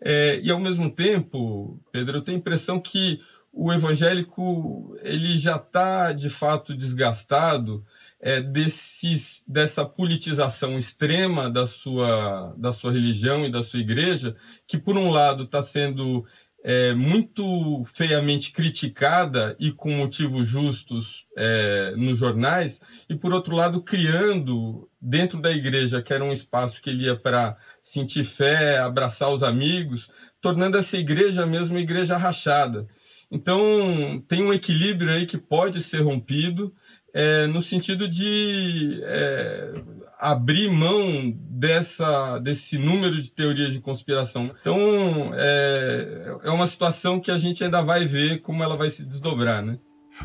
É, 0.01 0.39
e 0.41 0.49
ao 0.49 0.59
mesmo 0.59 0.89
tempo, 0.89 1.79
Pedro, 1.91 2.17
eu 2.17 2.21
tenho 2.21 2.37
a 2.37 2.39
impressão 2.39 2.79
que 2.79 3.19
o 3.51 3.71
evangélico 3.71 4.95
ele 5.01 5.37
já 5.37 5.55
está 5.55 6.11
de 6.11 6.29
fato 6.29 6.75
desgastado 6.75 7.85
é, 8.21 8.41
desses, 8.41 9.43
dessa 9.47 9.85
politização 9.85 10.77
extrema 10.77 11.49
da 11.49 11.65
sua, 11.67 12.55
da 12.57 12.71
sua 12.71 12.91
religião 12.91 13.45
e 13.45 13.51
da 13.51 13.61
sua 13.61 13.79
igreja, 13.79 14.35
que 14.67 14.77
por 14.77 14.97
um 14.97 15.11
lado 15.11 15.43
está 15.43 15.61
sendo 15.61 16.25
é, 16.67 16.95
muito 16.95 17.83
feiamente 17.85 18.51
criticada 18.51 19.55
e 19.59 19.71
com 19.71 19.91
motivos 19.91 20.47
justos 20.47 21.27
é, 21.37 21.93
nos 21.95 22.17
jornais, 22.17 22.81
e 23.07 23.13
por 23.13 23.31
outro 23.31 23.55
lado 23.55 23.83
criando 23.83 24.89
dentro 24.99 25.39
da 25.39 25.51
igreja, 25.51 26.01
que 26.01 26.11
era 26.11 26.23
um 26.23 26.33
espaço 26.33 26.81
que 26.81 26.89
ele 26.89 27.03
ia 27.03 27.15
para 27.15 27.55
sentir 27.79 28.23
fé, 28.23 28.79
abraçar 28.79 29.29
os 29.29 29.43
amigos, 29.43 30.09
tornando 30.41 30.75
essa 30.75 30.97
igreja 30.97 31.45
mesmo 31.45 31.75
uma 31.75 31.81
igreja 31.81 32.17
rachada. 32.17 32.87
Então, 33.29 34.23
tem 34.27 34.43
um 34.43 34.53
equilíbrio 34.53 35.11
aí 35.11 35.27
que 35.27 35.37
pode 35.37 35.81
ser 35.81 36.01
rompido 36.01 36.73
é, 37.15 37.47
no 37.47 37.61
sentido 37.61 38.09
de 38.09 38.99
é, 39.03 39.73
abrir 40.19 40.69
mão 40.69 41.33
dessa, 41.49 42.37
desse 42.39 42.77
número 42.77 43.15
de 43.15 43.31
teorias 43.31 43.71
de 43.71 43.79
conspiração. 43.79 44.51
Então, 44.59 45.31
é, 45.33 46.35
é 46.43 46.49
uma 46.49 46.67
situação 46.67 47.17
que 47.17 47.31
a 47.31 47.37
gente 47.37 47.63
ainda 47.63 47.81
vai 47.81 48.05
ver 48.05 48.41
como 48.41 48.61
ela 48.61 48.75
vai 48.75 48.89
se 48.89 49.05
desdobrar, 49.05 49.63
né? 49.63 49.79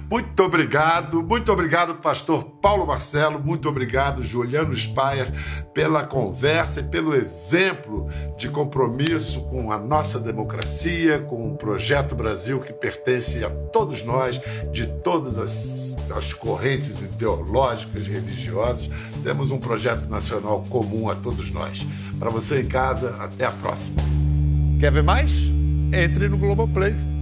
Muito 0.09 0.43
obrigado, 0.45 1.21
muito 1.21 1.51
obrigado, 1.51 1.97
pastor 1.97 2.45
Paulo 2.63 2.87
Marcelo, 2.87 3.41
muito 3.41 3.69
obrigado, 3.69 4.23
Juliano 4.23 4.75
Spayer, 4.75 5.33
pela 5.75 6.05
conversa 6.05 6.79
e 6.79 6.85
pelo 6.85 7.13
exemplo 7.13 8.07
de 8.39 8.49
compromisso 8.49 9.43
com 9.49 9.73
a 9.73 9.79
nossa 9.79 10.21
democracia, 10.21 11.19
com 11.19 11.53
o 11.53 11.57
Projeto 11.57 12.15
Brasil 12.15 12.61
que 12.61 12.73
pertence 12.73 13.45
a 13.45 13.51
todos 13.51 14.05
nós, 14.05 14.41
de 14.73 14.87
todas 14.87 15.39
as, 15.39 15.80
as 16.13 16.33
correntes 16.33 17.03
ideológicas, 17.03 18.07
religiosas. 18.07 18.89
Temos 19.23 19.51
um 19.51 19.59
projeto 19.59 20.09
nacional 20.09 20.65
comum 20.69 21.09
a 21.09 21.15
todos 21.15 21.51
nós. 21.51 21.87
Para 22.19 22.31
você 22.31 22.63
em 22.63 22.67
casa, 22.67 23.17
até 23.19 23.47
a 23.47 23.51
próxima. 23.51 24.01
Quer 24.79 24.93
ver 24.93 25.03
mais? 25.03 25.31
Entre 25.93 26.29
no 26.29 26.39
Globoplay. 26.39 27.20